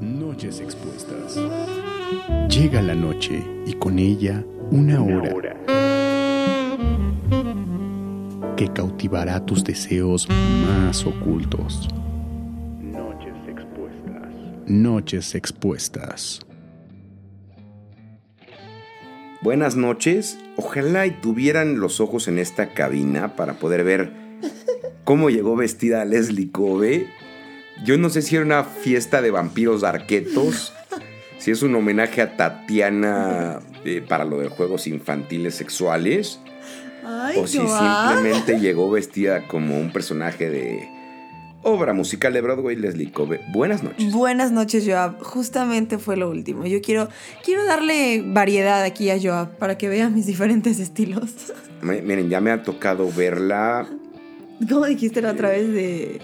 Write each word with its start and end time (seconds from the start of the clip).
Noches 0.00 0.60
expuestas. 0.60 1.36
Llega 2.48 2.80
la 2.82 2.94
noche 2.94 3.42
y 3.66 3.72
con 3.72 3.98
ella 3.98 4.44
una 4.70 5.02
hora 5.02 5.56
que 8.56 8.68
cautivará 8.72 9.44
tus 9.44 9.64
deseos 9.64 10.28
más 10.28 11.04
ocultos. 11.04 11.88
Noches 12.80 13.34
expuestas. 13.48 14.34
Noches 14.66 15.34
expuestas. 15.34 16.46
Buenas 19.42 19.74
noches. 19.74 20.38
Ojalá 20.56 21.06
y 21.06 21.10
tuvieran 21.10 21.80
los 21.80 22.00
ojos 22.00 22.28
en 22.28 22.38
esta 22.38 22.72
cabina 22.72 23.34
para 23.34 23.54
poder 23.54 23.82
ver 23.82 24.12
cómo 25.02 25.28
llegó 25.28 25.56
vestida 25.56 26.04
Leslie 26.04 26.52
Kobe. 26.52 27.17
Yo 27.84 27.96
no 27.98 28.08
sé 28.10 28.22
si 28.22 28.36
era 28.36 28.44
una 28.44 28.64
fiesta 28.64 29.22
de 29.22 29.30
vampiros 29.30 29.84
arquetos, 29.84 30.72
si 31.38 31.50
es 31.50 31.62
un 31.62 31.74
homenaje 31.74 32.20
a 32.22 32.36
Tatiana 32.36 33.60
eh, 33.84 34.04
para 34.06 34.24
lo 34.24 34.38
de 34.38 34.48
juegos 34.48 34.86
infantiles 34.86 35.54
sexuales, 35.54 36.40
Ay, 37.04 37.38
o 37.38 37.46
si 37.46 37.58
simplemente 37.58 38.58
llegó 38.60 38.90
vestida 38.90 39.46
como 39.46 39.78
un 39.78 39.92
personaje 39.92 40.50
de 40.50 40.88
obra 41.62 41.92
musical 41.92 42.32
de 42.32 42.40
Broadway, 42.40 42.76
Leslie 42.76 43.10
Kobe. 43.12 43.40
Buenas 43.52 43.82
noches. 43.82 44.12
Buenas 44.12 44.52
noches, 44.52 44.84
Joab. 44.86 45.20
Justamente 45.22 45.98
fue 45.98 46.16
lo 46.16 46.30
último. 46.30 46.66
Yo 46.66 46.80
quiero, 46.80 47.08
quiero 47.44 47.64
darle 47.64 48.22
variedad 48.26 48.82
aquí 48.82 49.10
a 49.10 49.18
Joab 49.20 49.56
para 49.58 49.76
que 49.78 49.88
vea 49.88 50.08
mis 50.08 50.26
diferentes 50.26 50.78
estilos. 50.80 51.30
Mi- 51.82 52.00
Miren, 52.02 52.28
ya 52.28 52.40
me 52.40 52.50
ha 52.50 52.62
tocado 52.62 53.10
verla 53.12 53.86
¿Cómo 54.68 54.86
dijiste 54.86 55.20
la 55.22 55.32
otra 55.32 55.50
vez 55.50 55.72
de.? 55.72 56.20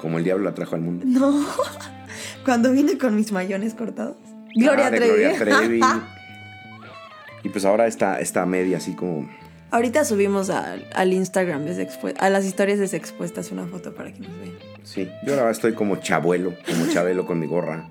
Como 0.00 0.18
el 0.18 0.24
diablo 0.24 0.44
la 0.44 0.54
trajo 0.54 0.74
al 0.74 0.80
mundo. 0.80 1.04
No. 1.06 1.46
Cuando 2.44 2.72
vine 2.72 2.98
con 2.98 3.14
mis 3.16 3.32
mayones 3.32 3.74
cortados. 3.74 4.16
Gloria 4.56 4.86
Ah, 4.86 4.90
de 4.90 4.96
Trevi. 4.98 5.12
Gloria 5.36 5.38
Trevi. 5.38 5.80
y 7.44 7.48
pues 7.48 7.64
ahora 7.64 7.86
está 7.86 8.20
esta 8.20 8.44
media 8.46 8.78
así 8.78 8.94
como 8.94 9.28
Ahorita 9.72 10.04
subimos 10.04 10.50
al, 10.50 10.84
al 10.94 11.12
Instagram 11.12 11.64
de 11.64 11.76
Sexpue- 11.86 12.16
a 12.18 12.28
las 12.28 12.44
historias 12.44 12.80
de 12.80 12.88
Sexpuestas 12.88 13.52
una 13.52 13.66
foto 13.66 13.94
para 13.94 14.12
que 14.12 14.18
nos 14.20 14.36
vean. 14.40 14.54
Sí, 14.82 15.08
yo 15.24 15.34
ahora 15.38 15.52
estoy 15.52 15.74
como 15.74 15.96
chabuelo, 15.96 16.54
como 16.68 16.88
chabelo 16.92 17.24
con 17.24 17.38
mi 17.38 17.46
gorra. 17.46 17.88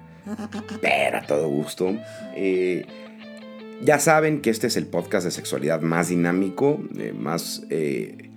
Pero 0.82 1.20
a 1.20 1.22
todo 1.22 1.48
gusto. 1.48 1.96
Eh, 2.36 2.86
ya 3.82 3.98
saben 3.98 4.42
que 4.42 4.50
este 4.50 4.68
es 4.68 4.76
el 4.76 4.88
podcast 4.88 5.24
de 5.24 5.32
sexualidad 5.32 5.80
más 5.80 6.10
dinámico, 6.10 6.82
eh, 6.98 7.14
más, 7.18 7.64
eh, 7.70 8.29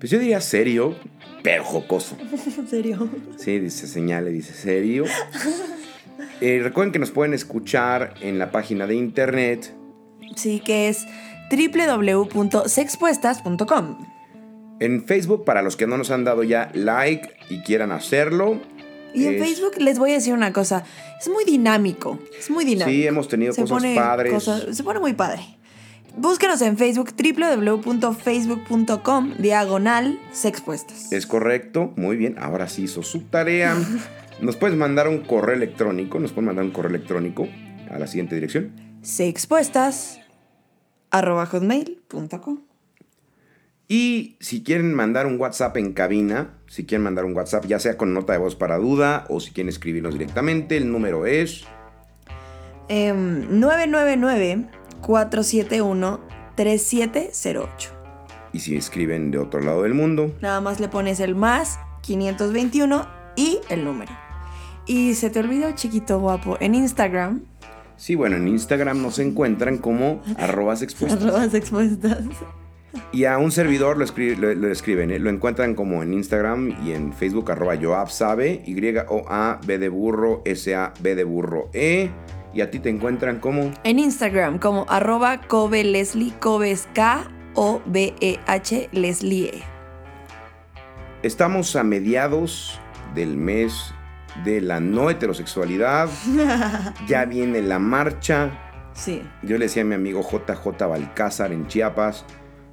pues 0.00 0.10
yo 0.10 0.18
diría 0.18 0.40
serio, 0.40 0.96
pero 1.44 1.62
jocoso. 1.64 2.16
¿En 2.58 2.66
serio? 2.68 3.08
Sí, 3.36 3.60
dice 3.60 3.86
señale, 3.86 4.30
dice 4.30 4.52
serio. 4.54 5.04
Eh, 6.40 6.58
recuerden 6.62 6.90
que 6.92 6.98
nos 6.98 7.10
pueden 7.12 7.32
escuchar 7.34 8.14
en 8.20 8.38
la 8.40 8.50
página 8.50 8.86
de 8.88 8.96
internet. 8.96 9.72
Sí, 10.36 10.60
que 10.60 10.88
es 10.88 11.06
www.sexpuestas.com. 11.50 14.06
En 14.80 15.04
Facebook, 15.04 15.44
para 15.44 15.62
los 15.62 15.76
que 15.76 15.86
no 15.86 15.96
nos 15.98 16.10
han 16.10 16.24
dado 16.24 16.42
ya 16.42 16.70
like 16.74 17.28
y 17.50 17.60
quieran 17.60 17.92
hacerlo. 17.92 18.58
Y 19.12 19.26
en 19.26 19.42
Facebook 19.42 19.72
les 19.78 19.98
voy 19.98 20.12
a 20.12 20.14
decir 20.14 20.32
una 20.32 20.52
cosa. 20.52 20.84
Es 21.20 21.28
muy 21.28 21.44
dinámico. 21.44 22.18
Es 22.38 22.48
muy 22.48 22.64
dinámico. 22.64 22.90
Sí, 22.96 23.06
hemos 23.06 23.28
tenido 23.28 23.52
cosas 23.54 23.82
padres. 23.94 24.32
cosas- 24.32 24.74
se 24.74 24.82
pone 24.84 25.00
muy 25.00 25.12
padre. 25.12 25.42
Búsquenos 26.20 26.60
en 26.60 26.76
Facebook 26.76 27.14
www.facebook.com 27.16 29.36
diagonal 29.38 30.20
sexpuestas. 30.32 31.10
Es 31.14 31.26
correcto, 31.26 31.94
muy 31.96 32.18
bien, 32.18 32.36
ahora 32.38 32.68
sí 32.68 32.82
hizo 32.82 33.02
su 33.02 33.22
tarea. 33.22 33.74
Nos 34.42 34.56
puedes 34.56 34.76
mandar 34.76 35.08
un 35.08 35.20
correo 35.20 35.56
electrónico, 35.56 36.18
nos 36.18 36.32
pueden 36.32 36.44
mandar 36.46 36.66
un 36.66 36.72
correo 36.72 36.90
electrónico 36.90 37.48
a 37.90 37.98
la 37.98 38.06
siguiente 38.06 38.34
dirección. 38.34 38.72
Sexpuestas 39.02 40.20
Y 43.88 44.36
si 44.40 44.62
quieren 44.62 44.92
mandar 44.94 45.26
un 45.26 45.40
WhatsApp 45.40 45.78
en 45.78 45.94
cabina, 45.94 46.58
si 46.68 46.84
quieren 46.84 47.04
mandar 47.04 47.24
un 47.24 47.34
WhatsApp, 47.34 47.64
ya 47.66 47.78
sea 47.78 47.96
con 47.96 48.12
nota 48.12 48.34
de 48.34 48.38
voz 48.38 48.56
para 48.56 48.76
duda 48.76 49.24
o 49.30 49.40
si 49.40 49.52
quieren 49.52 49.70
escribirnos 49.70 50.12
directamente, 50.14 50.76
el 50.76 50.92
número 50.92 51.24
es... 51.24 51.64
Em, 52.88 53.42
eh, 53.42 53.46
999 53.50 54.79
471-3708. 55.02 58.00
Y 58.52 58.60
si 58.60 58.76
escriben 58.76 59.30
de 59.30 59.38
otro 59.38 59.60
lado 59.60 59.84
del 59.84 59.94
mundo, 59.94 60.34
nada 60.40 60.60
más 60.60 60.80
le 60.80 60.88
pones 60.88 61.20
el 61.20 61.34
más 61.34 61.78
521 62.02 63.06
y 63.36 63.58
el 63.68 63.84
número. 63.84 64.12
Y 64.86 65.14
se 65.14 65.30
te 65.30 65.40
olvidó, 65.40 65.70
chiquito 65.72 66.18
guapo, 66.18 66.56
en 66.60 66.74
Instagram. 66.74 67.42
Sí, 67.96 68.14
bueno, 68.14 68.36
en 68.36 68.48
Instagram 68.48 69.02
nos 69.02 69.18
encuentran 69.18 69.78
como 69.78 70.22
arrobas 70.36 70.82
expuestas. 70.82 71.22
arrobas 71.22 71.54
expuestas. 71.54 72.18
Y 73.12 73.24
a 73.24 73.38
un 73.38 73.52
servidor 73.52 73.98
lo, 73.98 74.04
escribe, 74.04 74.56
lo, 74.56 74.68
escriben, 74.68 75.10
¿eh? 75.10 75.18
lo 75.18 75.30
encuentran 75.30 75.74
como 75.74 76.02
en 76.02 76.12
Instagram 76.12 76.74
y 76.84 76.92
en 76.92 77.12
Facebook, 77.12 77.52
arroba 77.52 77.76
yoabsabe, 77.76 78.62
Y-O-A-B 78.66 79.78
de 79.78 79.88
burro, 79.88 80.42
S-A-B 80.44 81.14
de 81.14 81.24
burro, 81.24 81.70
E. 81.72 82.10
Y 82.52 82.62
a 82.62 82.70
ti 82.70 82.80
te 82.80 82.88
encuentran 82.88 83.38
como 83.38 83.70
En 83.84 83.98
Instagram 83.98 84.58
como 84.58 84.86
arroba 84.88 85.40
Kobe 85.40 85.84
Leslie, 85.84 86.32
Kobe 86.40 86.72
es 86.72 86.88
K-O-B-E-H 86.94 88.88
Leslie. 88.92 89.46
E. 89.46 89.62
Estamos 91.22 91.76
a 91.76 91.84
mediados 91.84 92.80
del 93.14 93.36
mes 93.36 93.94
de 94.44 94.60
la 94.60 94.80
no 94.80 95.10
heterosexualidad. 95.10 96.08
ya 97.06 97.24
viene 97.24 97.62
la 97.62 97.78
marcha. 97.78 98.50
Sí. 98.94 99.22
Yo 99.42 99.58
le 99.58 99.66
decía 99.66 99.82
a 99.82 99.86
mi 99.86 99.94
amigo 99.94 100.22
JJ 100.22 100.86
Balcázar 100.86 101.52
en 101.52 101.66
Chiapas 101.66 102.24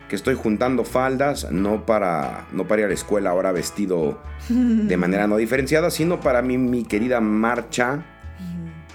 que 0.07 0.15
estoy 0.15 0.35
juntando 0.35 0.85
faldas 0.85 1.51
no 1.51 1.85
para, 1.85 2.47
no 2.53 2.65
para 2.67 2.81
ir 2.81 2.85
a 2.85 2.87
la 2.89 2.93
escuela 2.93 3.31
ahora 3.31 3.51
vestido 3.51 4.21
de 4.49 4.97
manera 4.97 5.27
no 5.27 5.37
diferenciada, 5.37 5.91
sino 5.91 6.19
para 6.19 6.41
mi, 6.41 6.57
mi 6.57 6.83
querida 6.83 7.19
marcha. 7.19 8.05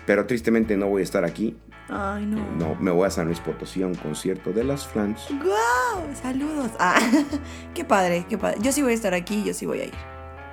Pero 0.06 0.26
tristemente 0.26 0.76
no 0.76 0.88
voy 0.88 1.02
a 1.02 1.04
estar 1.04 1.24
aquí. 1.24 1.56
Ay, 1.88 2.24
no. 2.26 2.40
No, 2.58 2.74
me 2.76 2.90
voy 2.90 3.06
a 3.06 3.10
San 3.10 3.26
Luis 3.26 3.40
Potosí 3.40 3.82
a 3.82 3.86
un 3.86 3.94
concierto 3.94 4.52
de 4.52 4.64
las 4.64 4.86
Flans. 4.86 5.28
¡Guau! 5.30 6.14
Saludos. 6.14 6.70
Ah, 6.78 6.98
qué 7.74 7.84
padre, 7.84 8.24
qué 8.28 8.38
padre. 8.38 8.58
Yo 8.60 8.72
sí 8.72 8.82
voy 8.82 8.92
a 8.92 8.94
estar 8.94 9.14
aquí, 9.14 9.44
yo 9.44 9.54
sí 9.54 9.66
voy 9.66 9.80
a 9.80 9.84
ir. 9.86 9.94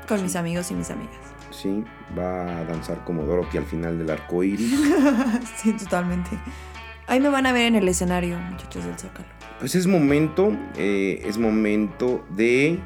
Con 0.08 0.22
mis 0.22 0.36
amigos 0.36 0.70
y 0.72 0.76
mis 0.76 0.90
amigas. 0.90 1.16
Sí, 1.52 1.84
va 2.18 2.60
a 2.60 2.66
danzar 2.66 3.04
como 3.06 3.24
Dorothy 3.24 3.58
al 3.58 3.66
final 3.66 3.98
del 3.98 4.10
arco 4.10 4.44
iris. 4.44 4.80
sí, 5.56 5.74
totalmente. 5.74 6.32
Ahí 7.08 7.20
me 7.20 7.30
van 7.30 7.46
a 7.46 7.54
ver 7.54 7.64
en 7.64 7.76
el 7.76 7.88
escenario, 7.88 8.38
muchachos 8.38 8.86
del 8.86 8.98
Zócalo. 9.00 9.28
Pues 9.60 9.76
es 9.76 9.88
momento, 9.88 10.56
eh, 10.78 11.22
es 11.26 11.38
momento 11.38 12.24
de 12.30 12.80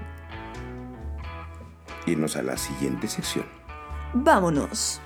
irnos 2.06 2.36
a 2.36 2.42
la 2.42 2.58
siguiente 2.58 3.08
sección. 3.08 3.46
Vámonos. 4.14 5.02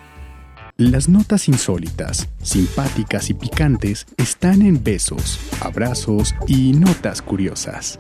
Las 0.80 1.10
notas 1.10 1.48
insólitas, 1.48 2.30
simpáticas 2.44 3.32
y 3.32 3.34
picantes 3.34 4.06
están 4.18 4.62
en 4.62 4.84
besos, 4.84 5.40
abrazos 5.60 6.36
y 6.46 6.74
notas 6.74 7.24
curiosas. 7.24 7.98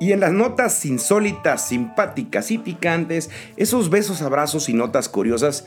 Y 0.00 0.10
en 0.10 0.18
las 0.18 0.32
notas 0.32 0.84
insólitas, 0.84 1.68
simpáticas 1.68 2.50
y 2.50 2.58
picantes, 2.58 3.30
esos 3.56 3.88
besos, 3.88 4.20
abrazos 4.20 4.68
y 4.68 4.72
notas 4.72 5.08
curiosas, 5.08 5.64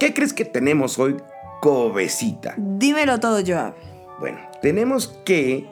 ¿qué 0.00 0.12
crees 0.12 0.32
que 0.32 0.44
tenemos 0.44 0.98
hoy, 0.98 1.16
Cobecita? 1.60 2.56
Dímelo 2.56 3.20
todo, 3.20 3.40
Joab. 3.46 3.76
Bueno, 4.18 4.40
tenemos 4.62 5.16
que 5.24 5.64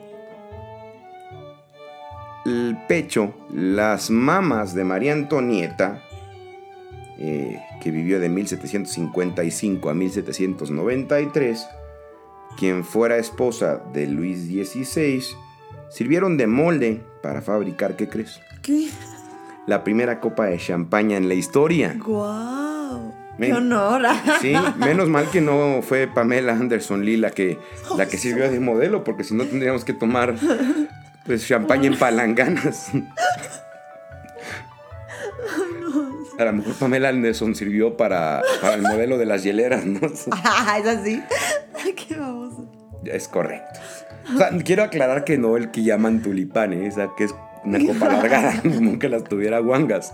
el 2.44 2.78
pecho, 2.86 3.34
las 3.52 4.08
mamas 4.08 4.72
de 4.72 4.84
María 4.84 5.14
Antonieta, 5.14 6.00
eh, 7.24 7.62
que 7.80 7.92
vivió 7.92 8.18
de 8.18 8.28
1755 8.28 9.88
a 9.88 9.94
1793, 9.94 11.68
quien 12.58 12.84
fuera 12.84 13.16
esposa 13.16 13.80
de 13.92 14.08
Luis 14.08 14.46
XVI, 14.46 15.22
sirvieron 15.88 16.36
de 16.36 16.48
molde 16.48 17.00
para 17.22 17.40
fabricar, 17.40 17.94
¿qué 17.94 18.08
crees? 18.08 18.40
¿Qué? 18.60 18.88
La 19.68 19.84
primera 19.84 20.18
copa 20.18 20.46
de 20.46 20.58
champaña 20.58 21.16
en 21.16 21.28
la 21.28 21.34
historia. 21.34 21.94
¡Guau! 22.04 23.14
Ven. 23.38 23.52
¡Qué 23.52 23.56
honor! 23.56 24.02
Sí, 24.40 24.54
menos 24.78 25.08
mal 25.08 25.30
que 25.30 25.40
no 25.40 25.80
fue 25.80 26.08
Pamela 26.08 26.54
Anderson 26.54 27.04
Lee 27.04 27.18
la 27.18 27.30
que, 27.30 27.56
la 27.96 28.06
que 28.06 28.18
sirvió 28.18 28.50
de 28.50 28.58
modelo, 28.58 29.04
porque 29.04 29.22
si 29.22 29.34
no 29.34 29.44
tendríamos 29.44 29.84
que 29.84 29.92
tomar 29.92 30.34
pues 31.24 31.46
champaña 31.46 31.86
en 31.86 31.96
palanganas. 31.96 32.90
A 36.42 36.52
lo 36.52 36.58
mejor 36.58 36.74
Pamela 36.74 37.08
Anderson 37.08 37.54
sirvió 37.54 37.96
para, 37.96 38.42
para 38.60 38.74
el 38.74 38.82
modelo 38.82 39.18
de 39.18 39.26
las 39.26 39.42
hieleras, 39.42 39.84
¿no? 39.84 40.00
Ah, 40.30 40.78
es 40.80 40.86
así. 40.86 41.22
¡Qué 41.96 42.16
baboso! 42.16 42.68
Es 43.04 43.28
correcto. 43.28 43.80
O 44.34 44.38
sea, 44.38 44.50
quiero 44.64 44.84
aclarar 44.84 45.24
que 45.24 45.38
no 45.38 45.56
el 45.56 45.70
que 45.70 45.82
llaman 45.82 46.22
tulipán, 46.22 46.72
¿eh? 46.72 46.88
o 46.88 46.92
sea, 46.92 47.10
que 47.16 47.24
es 47.24 47.34
una 47.64 47.78
copa 47.84 48.06
alargada, 48.06 48.60
como 48.74 48.98
que 48.98 49.08
las 49.08 49.24
tuviera 49.24 49.58
guangas. 49.58 50.12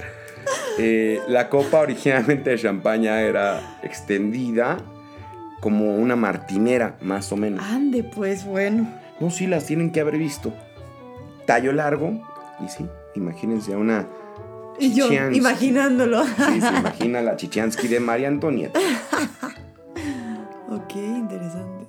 Eh, 0.79 1.21
la 1.29 1.49
copa 1.49 1.81
originalmente 1.81 2.51
de 2.51 2.59
champaña 2.59 3.21
era 3.21 3.79
extendida 3.83 4.79
como 5.61 5.97
una 5.97 6.17
martinera, 6.17 6.97
más 7.01 7.33
o 7.33 7.37
menos. 7.37 7.65
Ande, 7.65 8.05
pues 8.05 8.45
bueno. 8.45 8.89
No, 9.21 9.31
sí 9.31 9.47
las 9.47 9.67
tienen 9.67 9.91
que 9.91 10.01
haber 10.01 10.17
visto. 10.17 10.53
Tallo 11.45 11.73
largo, 11.73 12.23
y 12.65 12.69
sí, 12.69 12.87
imagínense 13.15 13.75
a 13.75 13.79
una 13.79 14.07
Y 14.81 14.95
yo 14.95 15.13
imaginándolo. 15.33 16.25
Sí, 16.25 16.61
se 16.61 16.69
imagina 16.79 17.21
la 17.23 17.37
Chichansky 17.37 17.89
de 17.89 18.01
María 18.01 18.29
Antonieta. 18.29 18.79
ok, 20.69 20.95
interesante. 20.97 21.87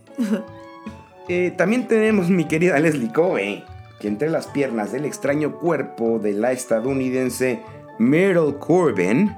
Eh, 1.28 1.54
también 1.56 1.88
tenemos 1.88 2.30
mi 2.30 2.46
querida 2.46 2.80
Leslie 2.80 3.12
Covey, 3.14 3.64
que 4.00 4.08
entre 4.08 4.30
las 4.30 4.48
piernas 4.48 4.92
del 4.92 5.06
extraño 5.06 5.56
cuerpo 5.60 6.20
de 6.20 6.34
la 6.34 6.52
estadounidense 6.52 7.62
Meryl 8.00 8.58
Corbin 8.58 9.32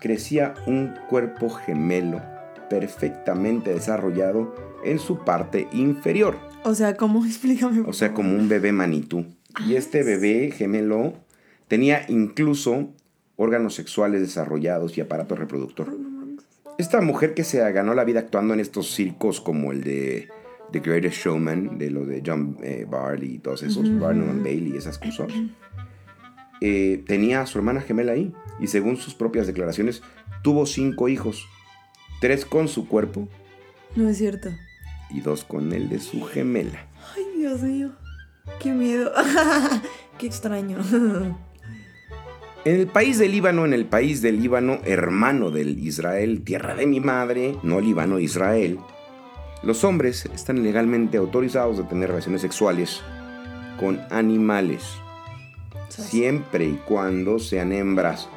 crecía 0.00 0.54
un 0.66 0.94
cuerpo 1.08 1.50
gemelo 1.50 2.20
perfectamente 2.70 3.72
desarrollado 3.72 4.54
en 4.84 4.98
su 4.98 5.18
parte 5.24 5.68
inferior, 5.72 6.36
O 6.64 6.74
sea, 6.74 6.96
¿cómo? 6.96 7.24
Explícame. 7.26 7.82
o 7.86 7.92
sea, 7.92 8.12
como 8.12 8.34
un 8.34 8.48
bebé 8.48 8.72
manitú. 8.72 9.24
Y 9.66 9.74
este 9.74 10.02
bebé 10.02 10.52
gemelo 10.52 11.14
tenía 11.68 12.04
incluso 12.08 12.90
órganos 13.36 13.74
sexuales 13.74 14.20
desarrollados 14.20 14.96
y 14.98 15.00
aparato 15.00 15.36
reproductor. 15.36 15.96
Esta 16.78 17.00
mujer 17.00 17.34
que 17.34 17.44
se 17.44 17.58
ganó 17.72 17.94
la 17.94 18.04
vida 18.04 18.20
actuando 18.20 18.54
en 18.54 18.60
estos 18.60 18.90
circos 18.94 19.40
como 19.40 19.72
el 19.72 19.82
de 19.82 20.28
The 20.72 20.80
Greatest 20.80 21.16
Showman, 21.24 21.78
de 21.78 21.90
lo 21.90 22.04
de 22.04 22.22
John 22.24 22.56
eh, 22.62 22.86
Barley 22.88 23.34
y 23.34 23.38
todos 23.38 23.62
esos, 23.62 23.98
Barnum 23.98 24.30
and 24.30 24.44
Bailey 24.44 24.74
y 24.74 24.76
esas 24.76 24.98
cosas, 24.98 25.32
eh, 26.60 27.02
tenía 27.06 27.40
a 27.42 27.46
su 27.46 27.58
hermana 27.58 27.80
gemela 27.80 28.12
ahí 28.12 28.32
y 28.60 28.66
según 28.66 28.96
sus 28.96 29.14
propias 29.14 29.46
declaraciones 29.46 30.02
tuvo 30.42 30.66
cinco 30.66 31.08
hijos, 31.08 31.46
tres 32.20 32.44
con 32.44 32.68
su 32.68 32.86
cuerpo 32.88 33.28
No 33.96 34.08
es 34.08 34.18
cierto. 34.18 34.50
y 35.10 35.20
dos 35.20 35.44
con 35.44 35.72
el 35.72 35.88
de 35.88 35.98
su 36.00 36.22
gemela. 36.22 36.86
Ay, 37.16 37.24
Dios 37.38 37.62
mío. 37.62 37.92
Qué 38.60 38.72
miedo. 38.72 39.12
Qué 40.18 40.26
extraño. 40.26 40.78
En 42.64 42.74
el 42.80 42.86
país 42.86 43.18
del 43.18 43.32
Líbano, 43.32 43.64
en 43.64 43.72
el 43.72 43.86
país 43.86 44.20
del 44.20 44.40
Líbano, 44.40 44.78
hermano 44.84 45.50
del 45.50 45.78
Israel, 45.78 46.42
tierra 46.42 46.74
de 46.74 46.86
mi 46.86 47.00
madre, 47.00 47.56
no 47.62 47.80
Líbano, 47.80 48.18
Israel, 48.18 48.78
los 49.62 49.84
hombres 49.84 50.26
están 50.26 50.62
legalmente 50.62 51.16
autorizados 51.18 51.78
a 51.78 51.88
tener 51.88 52.08
relaciones 52.10 52.42
sexuales 52.42 53.00
con 53.80 54.00
animales, 54.10 54.84
siempre 55.88 56.66
y 56.66 56.74
cuando 56.86 57.38
sean 57.38 57.72
hembras, 57.72 58.28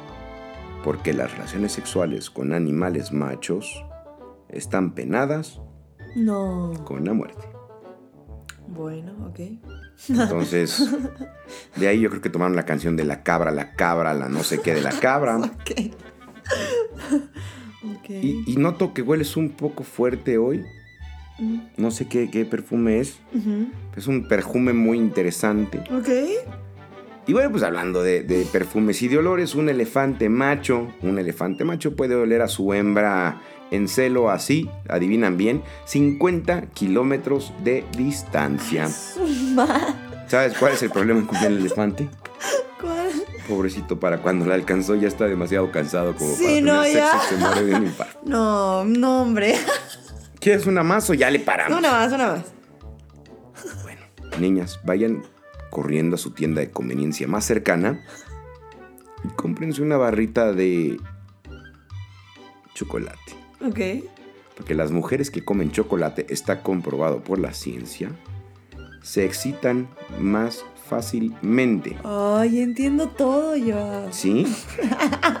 porque 0.84 1.12
las 1.12 1.32
relaciones 1.32 1.72
sexuales 1.72 2.30
con 2.30 2.52
animales 2.52 3.12
machos 3.12 3.84
están 4.48 4.94
penadas 4.94 5.60
No. 6.16 6.72
con 6.84 7.04
la 7.04 7.12
muerte. 7.12 7.44
Bueno, 8.68 9.12
ok. 9.28 9.40
Entonces, 10.08 10.82
de 11.76 11.88
ahí 11.88 12.00
yo 12.00 12.10
creo 12.10 12.20
que 12.22 12.30
tomaron 12.30 12.56
la 12.56 12.64
canción 12.64 12.96
de 12.96 13.04
la 13.04 13.22
cabra, 13.22 13.50
la 13.50 13.72
cabra, 13.72 14.14
la 14.14 14.28
no 14.28 14.42
sé 14.42 14.60
qué 14.60 14.74
de 14.74 14.82
la 14.82 14.92
cabra. 14.92 15.38
Ok. 17.84 17.98
ok. 17.98 18.10
Y, 18.10 18.44
y 18.46 18.56
noto 18.56 18.92
que 18.94 19.02
hueles 19.02 19.36
un 19.36 19.50
poco 19.50 19.84
fuerte 19.84 20.38
hoy. 20.38 20.64
No 21.76 21.90
sé 21.90 22.06
qué, 22.06 22.30
qué 22.30 22.44
perfume 22.44 23.00
es. 23.00 23.18
Es 23.96 24.06
un 24.06 24.28
perfume 24.28 24.72
muy 24.72 24.98
interesante. 24.98 25.78
Ok. 25.90 26.08
Y 27.26 27.32
bueno, 27.32 27.50
pues 27.50 27.62
hablando 27.62 28.02
de, 28.02 28.22
de 28.22 28.44
perfumes 28.44 29.00
y 29.02 29.08
de 29.08 29.18
olores, 29.18 29.54
un 29.54 29.68
elefante 29.68 30.28
macho, 30.28 30.92
un 31.02 31.18
elefante 31.18 31.64
macho 31.64 31.94
puede 31.96 32.14
oler 32.16 32.42
a 32.42 32.48
su 32.48 32.72
hembra 32.74 33.40
en 33.72 33.88
celo 33.88 34.30
así, 34.30 34.70
adivinan 34.88 35.36
bien, 35.36 35.62
50 35.86 36.66
kilómetros 36.74 37.52
de 37.64 37.84
distancia. 37.96 38.88
¿Sabes 40.28 40.56
cuál 40.56 40.74
es 40.74 40.82
el 40.82 40.90
problema 40.90 41.26
con 41.26 41.36
el 41.38 41.58
elefante? 41.58 42.08
¿Cuál? 42.80 43.10
Pobrecito, 43.48 43.98
para 43.98 44.18
cuando 44.18 44.46
la 44.46 44.54
alcanzó 44.54 44.94
ya 44.94 45.08
está 45.08 45.26
demasiado 45.26 45.72
cansado 45.72 46.14
como 46.14 46.34
Sí, 46.34 46.42
para 46.44 46.54
tener 46.54 46.64
no, 46.64 46.82
sexo 46.84 46.98
ya. 46.98 47.20
se 47.28 47.36
muere 47.36 47.64
de 47.64 47.74
un 47.74 47.82
infarto. 47.84 48.20
No, 48.24 48.84
no, 48.84 49.22
hombre. 49.22 49.56
¿Quieres 50.38 50.66
una 50.66 50.82
más 50.82 51.08
o 51.10 51.14
ya 51.14 51.30
le 51.30 51.40
paramos? 51.40 51.78
Una 51.78 51.90
más, 51.90 52.12
una 52.12 52.26
más. 52.28 52.44
Bueno, 53.82 54.00
niñas, 54.38 54.80
vayan 54.84 55.22
corriendo 55.70 56.16
a 56.16 56.18
su 56.18 56.32
tienda 56.32 56.60
de 56.60 56.70
conveniencia 56.70 57.26
más 57.26 57.44
cercana 57.44 58.04
y 59.24 59.28
cómprense 59.34 59.82
una 59.82 59.96
barrita 59.96 60.52
de 60.52 60.98
chocolate. 62.74 63.41
Ok. 63.64 64.04
Porque 64.56 64.74
las 64.74 64.90
mujeres 64.90 65.30
que 65.30 65.44
comen 65.44 65.72
chocolate, 65.72 66.26
está 66.28 66.62
comprobado 66.62 67.22
por 67.24 67.38
la 67.38 67.52
ciencia, 67.54 68.10
se 69.02 69.24
excitan 69.24 69.88
más 70.18 70.64
fácilmente. 70.88 71.96
Ay, 72.04 72.60
entiendo 72.60 73.08
todo 73.08 73.56
yo. 73.56 74.08
¿Sí? 74.10 74.46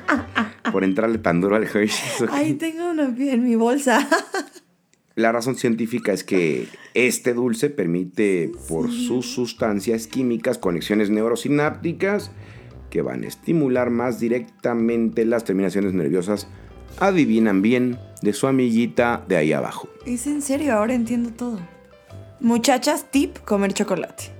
Por 0.72 0.84
entrarle 0.84 1.18
tan 1.18 1.42
duro 1.42 1.56
al 1.56 1.64
Hershey's. 1.64 2.22
ok. 2.22 2.30
Ay, 2.32 2.54
tengo 2.54 2.90
una 2.90 3.04
en 3.04 3.44
mi 3.44 3.56
bolsa. 3.56 4.08
La 5.14 5.30
razón 5.30 5.56
científica 5.56 6.12
es 6.14 6.24
que 6.24 6.68
este 6.94 7.34
dulce 7.34 7.68
permite, 7.68 8.50
por 8.66 8.90
sus 8.90 9.26
sustancias 9.26 10.06
químicas, 10.06 10.56
conexiones 10.56 11.10
neurosinápticas 11.10 12.30
que 12.88 13.02
van 13.02 13.24
a 13.24 13.26
estimular 13.26 13.90
más 13.90 14.20
directamente 14.20 15.26
las 15.26 15.44
terminaciones 15.44 15.92
nerviosas, 15.92 16.48
adivinan 16.98 17.60
bien, 17.60 17.98
de 18.22 18.32
su 18.32 18.46
amiguita 18.46 19.22
de 19.28 19.36
ahí 19.36 19.52
abajo. 19.52 19.88
Es 20.06 20.26
en 20.26 20.40
serio, 20.42 20.74
ahora 20.74 20.94
entiendo 20.94 21.30
todo. 21.30 21.58
Muchachas, 22.40 23.06
tip, 23.10 23.38
comer 23.44 23.72
chocolate. 23.74 24.30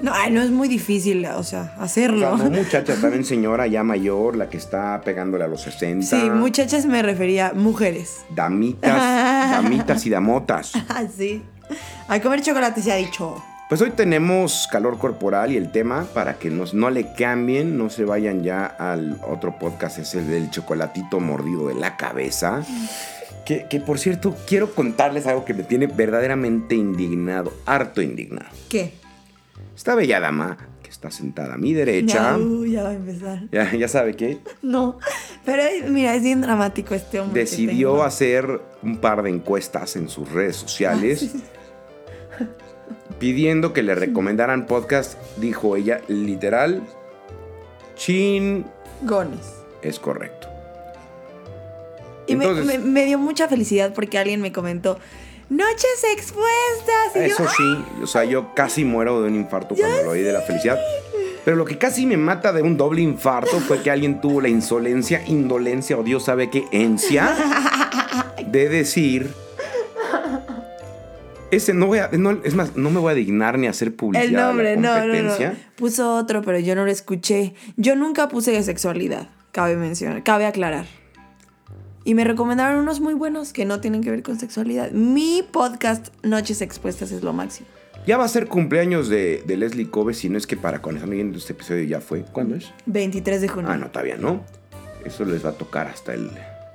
No, 0.00 0.12
ay, 0.12 0.32
no 0.32 0.42
es 0.42 0.50
muy 0.50 0.66
difícil, 0.68 1.24
o 1.26 1.42
sea, 1.44 1.76
O 1.78 1.82
hacerlo. 1.82 2.36
sea, 2.36 2.48
no 2.48 2.50
muchacha, 2.62 2.94
también 2.96 3.24
señora 3.24 3.66
ya 3.68 3.84
mayor, 3.84 4.36
la 4.36 4.48
que 4.48 4.56
está 4.56 5.00
pegándole 5.02 5.44
a 5.44 5.48
los 5.48 5.62
60. 5.62 6.04
Sí, 6.06 6.30
muchachas 6.30 6.86
me 6.86 7.02
refería 7.02 7.48
a 7.48 7.52
mujeres. 7.54 8.24
Damitas, 8.34 8.90
damitas 9.62 10.04
y 10.06 10.10
damotas. 10.10 10.72
Ah, 10.88 11.04
sí. 11.14 11.42
A 12.08 12.20
comer 12.20 12.42
chocolate 12.42 12.82
se 12.82 12.92
ha 12.92 12.96
dicho. 12.96 13.42
Pues 13.68 13.80
hoy 13.80 13.92
tenemos 13.92 14.68
calor 14.70 14.98
corporal 14.98 15.52
y 15.52 15.56
el 15.56 15.70
tema, 15.72 16.04
para 16.12 16.34
que 16.34 16.50
nos, 16.50 16.74
no 16.74 16.90
le 16.90 17.14
cambien, 17.14 17.78
no 17.78 17.88
se 17.88 18.04
vayan 18.04 18.42
ya 18.42 18.66
al 18.66 19.18
otro 19.26 19.58
podcast, 19.58 19.98
es 19.98 20.14
el 20.14 20.28
del 20.28 20.50
chocolatito 20.50 21.20
mordido 21.20 21.68
de 21.68 21.74
la 21.76 21.96
cabeza. 21.96 22.62
Que, 23.46 23.66
que, 23.68 23.80
por 23.80 23.98
cierto, 23.98 24.36
quiero 24.46 24.72
contarles 24.74 25.26
algo 25.26 25.44
que 25.44 25.52
me 25.54 25.64
tiene 25.64 25.86
verdaderamente 25.88 26.74
indignado, 26.76 27.52
harto 27.66 28.00
indignado. 28.00 28.48
¿Qué? 28.68 28.92
Esta 29.74 29.94
bella 29.96 30.20
dama, 30.20 30.56
que 30.82 30.90
está 30.90 31.10
sentada 31.10 31.54
a 31.54 31.56
mi 31.58 31.72
derecha, 31.72 32.36
Ya, 32.36 32.38
uh, 32.38 32.64
ya 32.64 32.82
va 32.84 32.90
a 32.90 32.94
empezar. 32.94 33.40
ya, 33.52 33.74
ya 33.74 33.88
sabe 33.88 34.14
que 34.14 34.38
No, 34.62 34.98
pero 35.44 35.62
mira, 35.88 36.14
es 36.14 36.22
bien 36.22 36.40
dramático 36.40 36.94
este 36.94 37.18
hombre. 37.18 37.40
decidió 37.40 38.04
hacer 38.04 38.60
un 38.82 38.98
par 38.98 39.22
de 39.24 39.30
encuestas 39.30 39.96
en 39.96 40.08
sus 40.08 40.30
redes 40.30 40.56
sociales. 40.56 41.32
Pidiendo 43.18 43.72
que 43.72 43.82
le 43.82 43.94
recomendaran 43.94 44.66
podcast, 44.66 45.16
dijo 45.38 45.76
ella, 45.76 46.00
literal, 46.08 46.82
chin, 47.94 48.64
Gones. 49.02 49.52
es 49.82 49.98
correcto. 50.00 50.41
Y 52.26 52.36
me- 52.36 52.44
Entonces- 52.46 52.66
me, 52.66 52.78
me 52.78 53.04
dio 53.06 53.18
mucha 53.18 53.48
felicidad 53.48 53.92
porque 53.94 54.18
alguien 54.18 54.40
me 54.40 54.52
comentó, 54.52 54.98
noches 55.50 56.04
expuestas. 56.14 57.16
Y 57.16 57.18
yo, 57.18 57.24
Eso 57.24 57.46
sí, 57.56 57.84
o 58.02 58.06
sea, 58.06 58.24
yo 58.24 58.54
casi 58.54 58.84
muero 58.84 59.20
de 59.22 59.28
un 59.28 59.36
infarto 59.36 59.74
cuando 59.74 60.02
lo 60.04 60.10
oí 60.10 60.20
de 60.22 60.32
la 60.32 60.40
felicidad. 60.42 60.78
Pero 61.44 61.56
lo 61.56 61.64
que 61.64 61.76
casi 61.76 62.06
me 62.06 62.16
mata 62.16 62.52
de 62.52 62.62
un 62.62 62.76
doble 62.76 63.00
infarto 63.02 63.58
fue 63.58 63.82
que 63.82 63.90
alguien 63.90 64.20
tuvo 64.20 64.40
la 64.40 64.48
insolencia, 64.48 65.22
indolencia 65.26 65.98
o 65.98 66.04
Dios 66.04 66.24
sabe 66.24 66.48
qué, 66.50 66.64
encia 66.70 67.34
de 68.46 68.68
decir. 68.68 69.28
Ese 71.50 71.74
no 71.74 71.86
voy 71.86 71.98
a. 71.98 72.08
no, 72.12 72.38
es 72.44 72.54
más, 72.54 72.76
no 72.76 72.90
me 72.90 72.98
voy 73.00 73.12
a 73.12 73.14
dignar 73.14 73.58
ni 73.58 73.66
a 73.66 73.70
hacer 73.70 73.94
publicidad. 73.94 74.24
el 74.26 74.32
nombre, 74.34 74.76
no, 74.76 75.04
no, 75.04 75.14
no. 75.22 75.52
Puso 75.76 76.14
otro, 76.14 76.40
pero 76.42 76.58
yo 76.58 76.74
no 76.74 76.84
lo 76.86 76.90
escuché. 76.90 77.54
Yo 77.76 77.94
nunca 77.94 78.28
puse 78.28 78.52
de 78.52 78.62
sexualidad, 78.62 79.28
cabe 79.50 79.76
mencionar, 79.76 80.22
cabe 80.22 80.46
aclarar. 80.46 80.86
Y 82.04 82.14
me 82.14 82.24
recomendaron 82.24 82.80
unos 82.80 83.00
muy 83.00 83.14
buenos 83.14 83.52
que 83.52 83.64
no 83.64 83.80
tienen 83.80 84.02
que 84.02 84.10
ver 84.10 84.22
con 84.22 84.38
sexualidad. 84.38 84.90
Mi 84.90 85.44
podcast 85.48 86.08
Noches 86.24 86.60
Expuestas 86.60 87.12
es 87.12 87.22
lo 87.22 87.32
máximo. 87.32 87.68
Ya 88.06 88.16
va 88.18 88.24
a 88.24 88.28
ser 88.28 88.48
cumpleaños 88.48 89.08
de, 89.08 89.44
de 89.46 89.56
Leslie 89.56 89.88
Cove, 89.88 90.12
si 90.12 90.28
no 90.28 90.36
es 90.36 90.48
que 90.48 90.56
para 90.56 90.82
cuando 90.82 90.98
están 90.98 91.10
viendo 91.10 91.38
este 91.38 91.52
episodio 91.52 91.84
ya 91.84 92.00
fue. 92.00 92.22
¿Cuándo 92.22 92.56
es? 92.56 92.72
23 92.86 93.40
de 93.40 93.48
junio. 93.48 93.70
Ah, 93.70 93.76
no, 93.76 93.90
todavía 93.90 94.16
no. 94.16 94.44
Eso 95.04 95.24
les 95.24 95.44
va 95.44 95.50
a 95.50 95.52
tocar 95.52 95.86
hasta 95.86 96.12
el, 96.14 96.30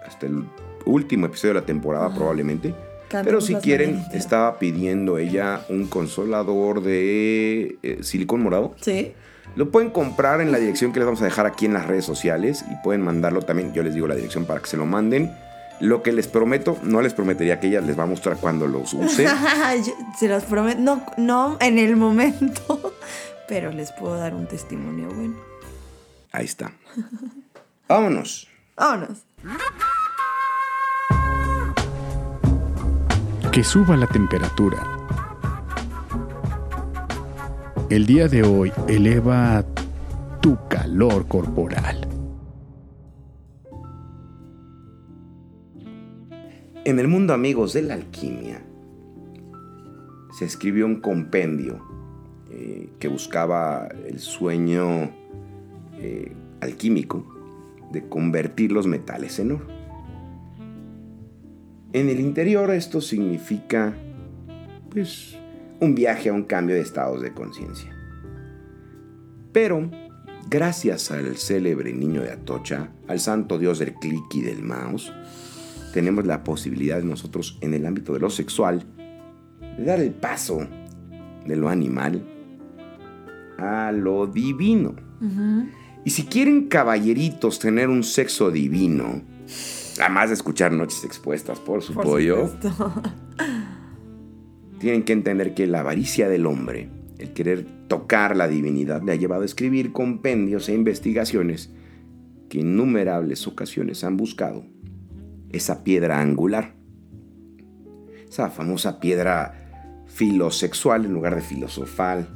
hasta 0.06 0.28
el 0.28 0.46
último 0.86 1.26
episodio 1.26 1.56
de 1.56 1.60
la 1.60 1.66
temporada, 1.66 2.14
probablemente. 2.14 2.74
Cantemos 3.10 3.26
Pero 3.26 3.42
si 3.42 3.56
quieren, 3.56 4.06
estaba 4.14 4.60
pidiendo 4.60 5.18
ella 5.18 5.66
un 5.68 5.88
consolador 5.88 6.82
de 6.82 7.78
eh, 7.84 7.98
silicón 8.02 8.42
morado. 8.42 8.76
Sí. 8.80 9.14
Lo 9.58 9.72
pueden 9.72 9.90
comprar 9.90 10.40
en 10.40 10.52
la 10.52 10.60
dirección 10.60 10.94
que 10.94 11.00
les 11.00 11.06
vamos 11.08 11.20
a 11.22 11.26
dejar 11.26 11.48
aquí 11.48 11.66
en 11.66 11.74
las 11.74 11.88
redes 11.88 12.06
sociales 12.06 12.64
y 12.72 12.76
pueden 12.84 13.02
mandarlo 13.02 13.42
también. 13.42 13.74
Yo 13.74 13.82
les 13.82 13.96
digo 13.96 14.08
la 14.08 14.14
dirección 14.14 14.46
para 14.46 14.60
que 14.60 14.68
se 14.68 14.78
lo 14.78 14.86
manden. 14.86 15.36
Lo 15.80 16.04
que 16.04 16.12
les 16.12 16.28
prometo, 16.28 16.78
no 16.84 17.02
les 17.02 17.16
prometería 17.16 17.60
que 17.60 17.68
ella 17.68 17.82
les 17.82 17.98
va 17.98 18.04
a 18.04 18.06
mostrar 18.06 18.38
cuando 18.38 18.68
los 18.68 18.94
use. 18.94 19.24
Yo- 19.86 19.94
Se 20.20 20.28
los 20.28 20.44
prometo. 20.44 20.80
No, 20.80 21.02
no 21.18 21.58
en 21.60 21.80
el 21.80 21.96
momento. 21.96 22.94
Pero 23.48 23.72
les 23.72 23.92
puedo 23.94 24.16
dar 24.18 24.36
un 24.36 24.46
testimonio 24.48 25.08
bueno. 25.08 25.36
Ahí 26.32 26.46
está. 26.46 26.72
Vámonos. 27.88 28.48
Vámonos. 28.76 29.24
Que 33.52 33.64
suba 33.64 33.98
la 33.98 34.06
temperatura. 34.06 34.97
El 37.90 38.06
día 38.06 38.28
de 38.28 38.44
hoy 38.44 38.74
eleva 38.90 39.64
tu 40.42 40.58
calor 40.68 41.26
corporal. 41.30 42.06
En 46.84 47.00
el 47.00 47.08
mundo, 47.08 47.34
amigos, 47.34 47.72
de 47.72 47.84
la 47.84 47.94
alquimia, 47.94 48.62
se 50.38 50.44
escribió 50.44 50.86
un 50.86 51.00
compendio 51.00 51.80
eh, 52.52 52.90
que 53.00 53.08
buscaba 53.08 53.88
el 54.06 54.20
sueño 54.20 55.10
eh, 55.94 56.34
alquímico 56.60 57.26
de 57.94 58.10
convertir 58.10 58.74
los 58.74 58.86
metales 58.86 59.40
en 59.40 59.54
oro. 59.54 59.68
En 61.94 62.10
el 62.10 62.20
interior 62.20 62.70
esto 62.72 63.00
significa, 63.00 63.94
pues, 64.90 65.37
un 65.80 65.96
viaje 65.96 66.30
a 66.30 66.34
un 66.34 66.44
cambio 66.44 66.76
de 66.76 66.82
estados 66.82 67.22
de 67.22 67.34
conciencia. 67.34 67.96
Pero, 69.52 69.90
gracias 70.50 71.12
al 71.12 71.38
célebre 71.38 71.94
niño 71.94 72.22
de 72.22 72.32
Atocha, 72.32 72.90
al 73.08 73.20
santo 73.20 73.58
dios 73.58 73.80
del 73.80 73.94
clic 73.96 74.34
y 74.34 74.42
del 74.42 74.64
mouse, 74.64 75.12
tenemos 75.94 76.26
la 76.26 76.44
posibilidad 76.44 77.02
nosotros 77.02 77.58
en 77.62 77.74
el 77.74 77.86
ámbito 77.86 78.14
de 78.14 78.20
lo 78.20 78.30
sexual 78.30 78.86
de 79.78 79.84
dar 79.84 80.00
el 80.00 80.12
paso 80.12 80.68
de 81.46 81.56
lo 81.56 81.70
animal 81.70 82.24
a 83.58 83.92
lo 83.92 84.28
divino. 84.28 84.96
Y 86.06 86.12
si 86.12 86.26
quieren 86.26 86.68
caballeritos 86.68 87.60
tener 87.60 87.90
un 87.90 88.04
sexo 88.04 88.52
divino, 88.52 89.22
además 90.00 90.30
de 90.30 90.36
escuchar 90.36 90.72
noches 90.72 91.04
expuestas 91.04 91.60
por 91.60 91.82
su 91.82 91.94
Por 91.94 92.04
pollo, 92.04 92.48
supuesto. 92.48 93.02
tienen 94.80 95.04
que 95.04 95.14
entender 95.14 95.54
que 95.54 95.68
la 95.68 95.80
avaricia 95.82 96.30
del 96.30 96.46
hombre, 96.46 96.90
el 97.18 97.34
querer 97.34 97.66
tocar 97.88 98.36
la 98.36 98.48
divinidad, 98.48 99.02
le 99.02 99.12
ha 99.12 99.16
llevado 99.16 99.42
a 99.42 99.46
escribir 99.46 99.92
compendios 99.92 100.70
e 100.70 100.74
investigaciones 100.74 101.72
que 102.50 102.60
innumerables 102.60 103.48
ocasiones 103.48 104.04
han 104.04 104.18
buscado 104.18 104.66
esa 105.50 105.84
piedra 105.84 106.22
angular. 106.22 106.76
Esa 108.28 108.50
famosa 108.50 109.00
piedra 109.00 110.06
filosexual 110.08 111.06
en 111.06 111.14
lugar 111.14 111.36
de 111.36 111.42
filosofal, 111.42 112.28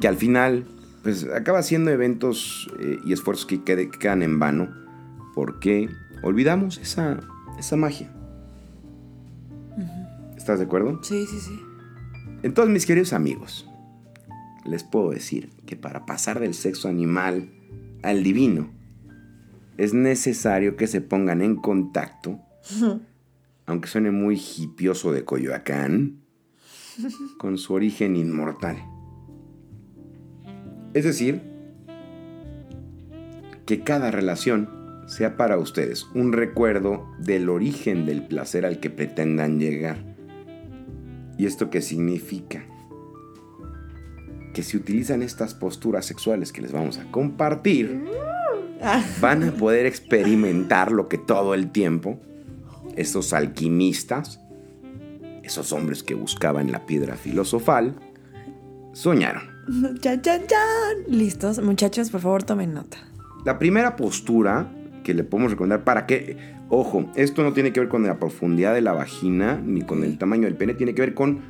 que 0.00 0.08
al 0.08 0.16
final 0.16 0.66
pues 1.02 1.24
acaba 1.24 1.62
siendo 1.62 1.90
eventos 1.90 2.68
eh, 2.80 2.98
y 3.04 3.12
esfuerzos 3.12 3.46
que 3.46 3.62
quedan 3.62 4.22
en 4.22 4.38
vano 4.38 4.68
porque 5.34 5.88
olvidamos 6.22 6.78
esa, 6.78 7.20
esa 7.58 7.76
magia. 7.76 8.12
¿Estás 10.48 10.60
de 10.60 10.64
acuerdo? 10.64 10.98
Sí, 11.02 11.26
sí, 11.26 11.40
sí. 11.40 11.60
Entonces, 12.42 12.72
mis 12.72 12.86
queridos 12.86 13.12
amigos, 13.12 13.68
les 14.64 14.82
puedo 14.82 15.10
decir 15.10 15.50
que 15.66 15.76
para 15.76 16.06
pasar 16.06 16.40
del 16.40 16.54
sexo 16.54 16.88
animal 16.88 17.50
al 18.02 18.22
divino, 18.22 18.70
es 19.76 19.92
necesario 19.92 20.76
que 20.76 20.86
se 20.86 21.02
pongan 21.02 21.42
en 21.42 21.56
contacto, 21.56 22.40
aunque 23.66 23.88
suene 23.88 24.10
muy 24.10 24.40
hipioso 24.56 25.12
de 25.12 25.22
Coyoacán, 25.22 26.22
con 27.36 27.58
su 27.58 27.74
origen 27.74 28.16
inmortal. 28.16 28.82
Es 30.94 31.04
decir, 31.04 31.42
que 33.66 33.82
cada 33.84 34.10
relación 34.10 34.70
sea 35.08 35.36
para 35.36 35.58
ustedes 35.58 36.06
un 36.14 36.32
recuerdo 36.32 37.06
del 37.18 37.50
origen 37.50 38.06
del 38.06 38.26
placer 38.26 38.64
al 38.64 38.80
que 38.80 38.88
pretendan 38.88 39.60
llegar. 39.60 40.07
¿Y 41.38 41.46
esto 41.46 41.70
qué 41.70 41.80
significa? 41.80 42.64
Que 44.52 44.62
si 44.62 44.76
utilizan 44.76 45.22
estas 45.22 45.54
posturas 45.54 46.04
sexuales 46.04 46.52
que 46.52 46.60
les 46.60 46.72
vamos 46.72 46.98
a 46.98 47.10
compartir, 47.10 48.04
van 49.20 49.44
a 49.44 49.52
poder 49.52 49.86
experimentar 49.86 50.92
lo 50.92 51.08
que 51.08 51.16
todo 51.16 51.54
el 51.54 51.70
tiempo 51.70 52.20
esos 52.98 53.32
alquimistas, 53.32 54.40
esos 55.44 55.72
hombres 55.72 56.02
que 56.02 56.14
buscaban 56.14 56.72
la 56.72 56.84
piedra 56.84 57.16
filosofal, 57.16 57.94
soñaron. 58.92 59.44
Chan, 60.00 60.20
chan, 60.20 60.46
chan. 60.46 61.04
Listos, 61.06 61.62
muchachos, 61.62 62.10
por 62.10 62.20
favor 62.20 62.42
tomen 62.42 62.74
nota. 62.74 62.98
La 63.44 63.58
primera 63.58 63.94
postura 63.94 64.72
que 65.04 65.14
le 65.14 65.22
podemos 65.22 65.52
recomendar 65.52 65.84
para 65.84 66.06
que, 66.06 66.57
ojo, 66.68 67.10
esto 67.14 67.42
no 67.42 67.52
tiene 67.52 67.72
que 67.72 67.80
ver 67.80 67.88
con 67.88 68.04
la 68.04 68.18
profundidad 68.18 68.74
de 68.74 68.82
la 68.82 68.92
vagina 68.92 69.60
ni 69.64 69.82
con 69.82 70.04
el 70.04 70.18
tamaño 70.18 70.44
del 70.44 70.56
pene, 70.56 70.74
tiene 70.74 70.94
que 70.94 71.02
ver 71.02 71.14
con 71.14 71.40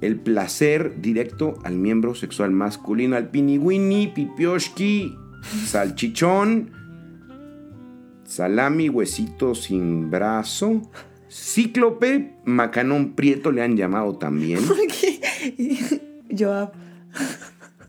el 0.00 0.20
placer 0.20 1.00
directo 1.00 1.58
al 1.64 1.76
miembro 1.76 2.14
sexual 2.14 2.50
masculino, 2.50 3.16
al 3.16 3.30
piniwini, 3.30 4.08
pipioshki, 4.08 5.16
salchichón, 5.66 6.70
salami, 8.24 8.88
huesito 8.88 9.54
sin 9.54 10.10
brazo, 10.10 10.82
cíclope, 11.30 12.36
macanón 12.44 13.14
prieto 13.14 13.52
le 13.52 13.62
han 13.62 13.76
llamado 13.76 14.16
también. 14.16 14.60
Yo, 16.28 16.72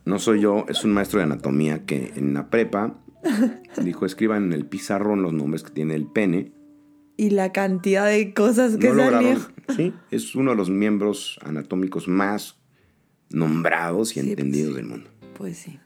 No 0.03 0.19
soy 0.19 0.41
yo, 0.41 0.65
es 0.67 0.83
un 0.83 0.91
maestro 0.93 1.17
de 1.17 1.23
anatomía 1.23 1.85
que 1.85 2.11
en 2.15 2.33
la 2.35 2.49
prepa 2.49 2.95
dijo 3.83 4.05
escriban 4.05 4.45
en 4.45 4.53
el 4.53 4.65
pizarrón 4.65 5.23
los 5.23 5.33
nombres 5.33 5.63
que 5.63 5.71
tiene 5.71 5.95
el 5.95 6.05
pene. 6.05 6.51
Y 7.17 7.29
la 7.31 7.51
cantidad 7.51 8.05
de 8.07 8.33
cosas 8.33 8.77
que 8.77 8.87
No 8.89 8.95
lograron. 8.95 9.47
Sí, 9.75 9.93
es 10.11 10.35
uno 10.35 10.51
de 10.51 10.57
los 10.57 10.69
miembros 10.69 11.39
anatómicos 11.43 12.07
más 12.07 12.57
nombrados 13.29 14.11
y 14.17 14.21
Sí, 14.21 14.29
entendidos 14.31 14.71
pues. 14.73 14.75
del 14.77 14.85
mundo. 14.85 15.09
Pues 15.37 15.57
sí. 15.57 15.79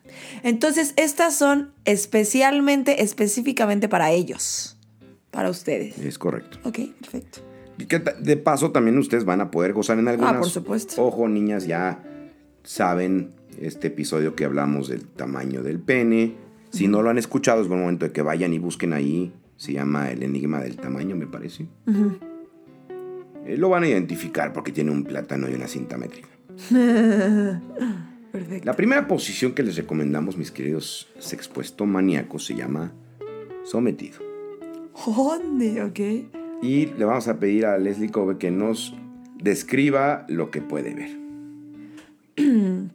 Entonces, 0.44 0.94
estas 0.98 1.36
son 1.38 1.72
especialmente, 1.86 3.04
específicamente 3.04 3.90
para 3.90 4.12
ellos. 4.12 4.78
Para 5.32 5.50
ustedes. 5.50 5.98
Es 6.00 6.18
correcto. 6.20 6.58
Ok, 6.64 6.80
perfecto. 7.00 7.40
Que 7.88 8.00
de 8.00 8.36
paso 8.38 8.72
también 8.72 8.98
ustedes 8.98 9.26
van 9.26 9.42
a 9.42 9.52
poder 9.52 9.74
gozar 9.74 9.98
en 10.00 10.08
algunas. 10.08 10.36
Ah, 10.36 10.40
por 10.40 10.50
supuesto. 10.50 11.02
Ojo, 11.04 11.28
niñas, 11.30 11.66
ya 11.66 12.04
saben 12.64 13.32
este 13.60 13.88
episodio 13.88 14.36
que 14.36 14.46
hablamos 14.46 14.88
del 14.90 15.08
tamaño 15.08 15.64
del 15.64 15.80
pene. 15.80 16.36
Si 16.72 16.88
no 16.88 17.02
lo 17.02 17.10
han 17.10 17.18
escuchado, 17.18 17.62
es 17.62 17.68
buen 17.68 17.80
momento 17.80 18.06
de 18.06 18.12
que 18.12 18.22
vayan 18.22 18.54
y 18.54 18.60
busquen 18.60 18.94
ahí. 18.94 19.32
Se 19.60 19.74
llama 19.74 20.10
El 20.10 20.24
Enigma 20.24 20.62
del 20.62 20.78
Tamaño, 20.78 21.18
me 21.18 21.28
parece. 21.28 21.68
Eh, 23.46 23.58
lo 23.58 23.68
van 23.68 23.84
a 23.84 23.90
identificar 23.90 24.54
porque 24.54 24.72
tiene 24.72 24.90
un 24.90 25.04
plátano 25.04 25.50
y 25.50 25.54
una 25.54 25.68
cinta 25.68 25.98
métrica. 25.98 26.30
Perfecto. 28.32 28.66
La 28.66 28.74
primera 28.74 29.06
posición 29.06 29.52
que 29.52 29.64
les 29.64 29.76
recomendamos, 29.76 30.38
mis 30.38 30.52
queridos 30.52 31.10
sexpuesto 31.20 31.86
maníacos, 31.86 32.46
se 32.46 32.56
llama 32.56 32.94
sometido. 33.66 34.20
¿Dónde? 35.06 35.84
Ok. 35.84 36.00
Y 36.64 36.86
le 36.86 37.04
vamos 37.04 37.28
a 37.28 37.38
pedir 37.38 37.66
a 37.66 37.78
Leslie 37.78 38.12
Cove 38.12 38.38
que 38.38 38.52
nos 38.52 38.96
describa 39.44 40.26
lo 40.30 40.52
que 40.52 40.62
puede 40.62 40.94
ver. 40.94 41.20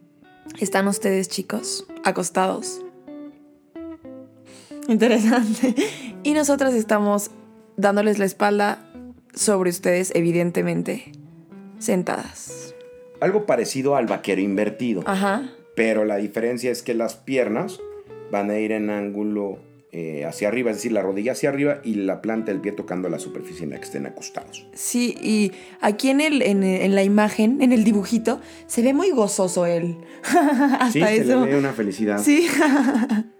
¿Están 0.59 0.87
ustedes, 0.87 1.29
chicos, 1.29 1.85
acostados? 2.03 2.84
Interesante. 4.87 5.75
Y 6.23 6.33
nosotras 6.33 6.73
estamos 6.73 7.31
dándoles 7.77 8.19
la 8.19 8.25
espalda 8.25 8.79
sobre 9.33 9.69
ustedes, 9.69 10.11
evidentemente, 10.15 11.11
sentadas. 11.79 12.73
Algo 13.19 13.45
parecido 13.45 13.95
al 13.95 14.05
vaquero 14.07 14.41
invertido. 14.41 15.03
Ajá. 15.05 15.49
Pero 15.75 16.05
la 16.05 16.17
diferencia 16.17 16.71
es 16.71 16.83
que 16.83 16.93
las 16.93 17.15
piernas 17.15 17.79
van 18.31 18.49
a 18.49 18.57
ir 18.59 18.71
en 18.71 18.89
ángulo 18.89 19.59
eh, 19.91 20.25
hacia 20.25 20.47
arriba, 20.49 20.71
es 20.71 20.77
decir, 20.77 20.91
la 20.91 21.01
rodilla 21.01 21.33
hacia 21.33 21.49
arriba 21.49 21.79
y 21.83 21.95
la 21.95 22.21
planta 22.21 22.51
del 22.51 22.59
pie 22.61 22.71
tocando 22.73 23.07
la 23.09 23.19
superficie 23.19 23.63
en 23.63 23.69
la 23.71 23.77
que 23.77 23.83
estén 23.85 24.05
acostados. 24.05 24.67
Sí, 24.73 25.15
y 25.21 25.51
aquí 25.81 26.09
en, 26.09 26.21
el, 26.21 26.41
en, 26.41 26.63
en 26.63 26.95
la 26.95 27.03
imagen, 27.03 27.61
en 27.61 27.71
el 27.71 27.83
dibujito, 27.83 28.39
se 28.67 28.81
ve 28.81 28.93
muy 28.93 29.11
gozoso 29.11 29.65
él. 29.65 29.97
Hasta 30.23 30.91
Sí, 30.91 30.99
se 30.99 31.05
le 31.05 31.17
eso. 31.17 31.41
ve 31.45 31.57
una 31.57 31.71
felicidad. 31.73 32.21
Sí. 32.21 32.47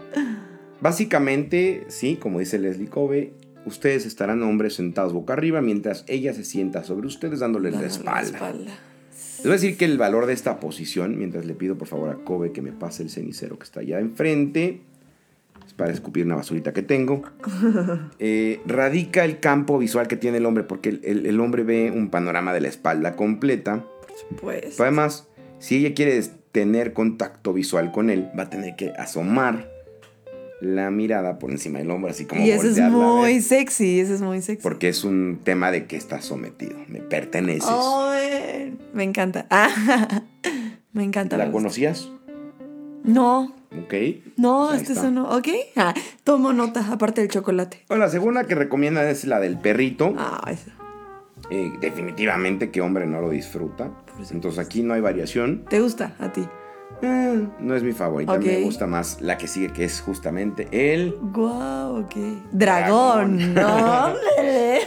Básicamente, 0.85 1.83
sí, 1.87 2.15
como 2.15 2.37
dice 2.37 2.59
Leslie 2.59 2.89
Cove, 2.89 3.33
ustedes 3.65 4.05
estarán 4.05 4.43
hombres 4.43 4.75
sentados 4.75 5.13
boca 5.13 5.33
arriba 5.33 5.59
mientras 5.59 6.05
ella 6.07 6.31
se 6.35 6.43
sienta 6.43 6.83
sobre 6.83 7.07
ustedes 7.07 7.39
dándoles 7.39 7.73
la 7.73 7.81
Dándole 7.81 8.21
espalda. 8.27 8.77
Les 9.11 9.43
voy 9.43 9.49
a 9.49 9.53
decir 9.55 9.77
que 9.77 9.85
el 9.85 9.97
valor 9.97 10.27
de 10.27 10.33
esta 10.33 10.59
posición, 10.59 11.17
mientras 11.17 11.45
le 11.47 11.55
pido 11.55 11.75
por 11.75 11.87
favor 11.87 12.11
a 12.11 12.23
Kobe 12.23 12.51
que 12.51 12.61
me 12.61 12.71
pase 12.71 13.01
el 13.01 13.09
cenicero 13.09 13.57
que 13.57 13.63
está 13.63 13.79
allá 13.79 13.99
enfrente, 13.99 14.81
es 15.65 15.73
para 15.73 15.91
escupir 15.91 16.23
una 16.23 16.35
basurita 16.35 16.71
que 16.71 16.83
tengo, 16.83 17.23
eh, 18.19 18.59
radica 18.67 19.25
el 19.25 19.39
campo 19.39 19.79
visual 19.79 20.07
que 20.07 20.17
tiene 20.17 20.37
el 20.37 20.45
hombre, 20.45 20.65
porque 20.65 20.89
el, 20.89 21.01
el- 21.03 21.25
el 21.25 21.39
hombre 21.39 21.63
ve 21.63 21.89
un 21.89 22.11
panorama 22.11 22.53
de 22.53 22.61
la 22.61 22.67
espalda 22.67 23.15
completa. 23.15 23.83
Pues. 24.39 24.79
Además, 24.79 25.27
si 25.57 25.77
ella 25.77 25.95
quiere 25.95 26.21
tener 26.51 26.93
contacto 26.93 27.53
visual 27.53 27.91
con 27.91 28.11
él, 28.11 28.29
va 28.37 28.43
a 28.43 28.49
tener 28.51 28.75
que 28.75 28.91
asomar 28.91 29.73
la 30.73 30.89
mirada 30.91 31.37
por 31.39 31.51
encima 31.51 31.79
del 31.79 31.91
hombro, 31.91 32.09
así 32.09 32.25
como 32.25 32.41
Y 32.43 32.49
eso 32.51 32.67
es 32.67 32.79
muy 32.79 33.41
sexy, 33.41 33.99
eso 33.99 34.13
es 34.15 34.21
muy 34.21 34.41
sexy. 34.41 34.63
Porque 34.63 34.89
es 34.89 35.03
un 35.03 35.39
tema 35.43 35.71
de 35.71 35.85
que 35.85 35.95
estás 35.95 36.25
sometido, 36.25 36.77
me 36.87 37.01
perteneces. 37.01 37.69
Me 38.93 39.03
encanta. 39.03 39.45
Ah, 39.49 39.69
me 40.93 41.03
encanta. 41.03 41.37
¿La 41.37 41.45
me 41.45 41.51
conocías? 41.51 42.09
No, 43.03 43.53
Ok. 43.83 43.93
no, 44.37 44.67
Pues 44.69 44.81
este 44.81 44.93
está. 44.93 45.03
eso 45.05 45.11
no. 45.11 45.29
¿Ok? 45.29 45.47
Ah, 45.75 45.93
tomo 46.23 46.53
nota, 46.53 46.87
aparte 46.91 47.21
del 47.21 47.29
chocolate. 47.29 47.83
Bueno, 47.87 48.03
la 48.05 48.09
segunda 48.09 48.45
que 48.45 48.55
recomienda 48.55 49.07
es 49.09 49.25
la 49.25 49.39
del 49.39 49.59
perrito. 49.59 50.13
Ah, 50.17 50.49
esa. 50.51 50.71
Eh, 51.51 51.71
definitivamente 51.79 52.71
que 52.71 52.81
hombre 52.81 53.05
no 53.05 53.21
lo 53.21 53.29
disfruta. 53.29 53.91
Entonces 54.31 54.57
aquí 54.59 54.81
no 54.81 54.93
hay 54.95 55.01
variación. 55.01 55.65
¿Te 55.69 55.79
gusta 55.81 56.15
a 56.19 56.31
ti? 56.31 56.47
Eh, 57.01 57.47
no 57.59 57.75
es 57.75 57.83
mi 57.83 57.91
favorita, 57.91 58.33
Ok. 58.33 58.43
me 58.45 58.61
gusta 58.61 58.87
más 58.87 59.19
la 59.21 59.37
que 59.37 59.47
sigue, 59.47 59.71
que 59.73 59.83
es 59.83 59.99
justamente 60.01 60.67
el... 60.71 61.17
Guau, 61.33 61.99
ok. 62.05 62.15
Dragón, 62.51 63.53
no, 63.53 64.05
hombre. 64.05 64.79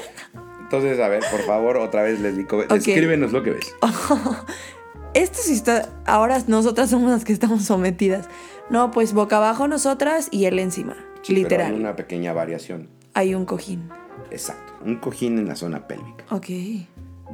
Entonces, 0.63 0.99
a 1.01 1.09
ver, 1.09 1.23
por 1.31 1.41
favor, 1.43 1.77
otra 1.77 2.03
vez, 2.03 2.21
Leslie, 2.21 2.47
Cove, 2.47 2.65
Ok. 2.65 2.71
descríbenos 2.73 3.33
lo 3.33 3.43
que 3.43 3.51
ves. 3.53 3.75
Esto 5.15 5.39
sí 5.43 5.55
está. 5.55 5.89
Ahora 6.07 6.39
nosotras 6.47 6.91
somos 6.91 7.11
las 7.11 7.25
que 7.25 7.33
estamos 7.33 7.65
sometidas. 7.65 8.29
No, 8.71 8.91
pues 8.91 9.13
boca 9.15 9.39
abajo 9.39 9.67
nosotras 9.67 10.29
y 10.31 10.45
él 10.45 10.59
encima. 10.59 10.95
Sí, 11.23 11.33
pero 11.35 11.37
literal. 11.43 11.73
hay 11.73 11.81
una 11.81 11.97
pequeña 11.97 12.33
variación. 12.33 12.89
Hay 13.15 13.35
un 13.35 13.45
cojín. 13.47 13.89
Exacto, 14.31 14.73
un 14.85 14.97
cojín 14.97 15.39
en 15.39 15.49
la 15.49 15.57
zona 15.57 15.89
pélvica. 15.89 16.25
Ok. 16.31 16.47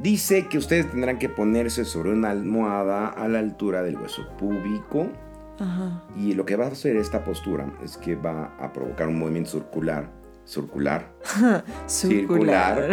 Dice 0.01 0.47
que 0.47 0.57
ustedes 0.57 0.89
tendrán 0.89 1.19
que 1.19 1.29
ponerse 1.29 1.85
sobre 1.85 2.11
una 2.11 2.31
almohada 2.31 3.07
a 3.07 3.27
la 3.27 3.39
altura 3.39 3.81
del 3.81 3.97
hueso 3.97 4.27
púbico. 4.37 5.07
Ajá. 5.59 6.03
Y 6.17 6.33
lo 6.33 6.45
que 6.45 6.55
va 6.55 6.65
a 6.65 6.69
hacer 6.69 6.97
esta 6.97 7.23
postura 7.23 7.71
es 7.83 7.97
que 7.97 8.15
va 8.15 8.55
a 8.59 8.73
provocar 8.73 9.07
un 9.07 9.19
movimiento 9.19 9.51
circular. 9.51 10.09
Circular. 10.45 11.11
Circular. 11.87 12.89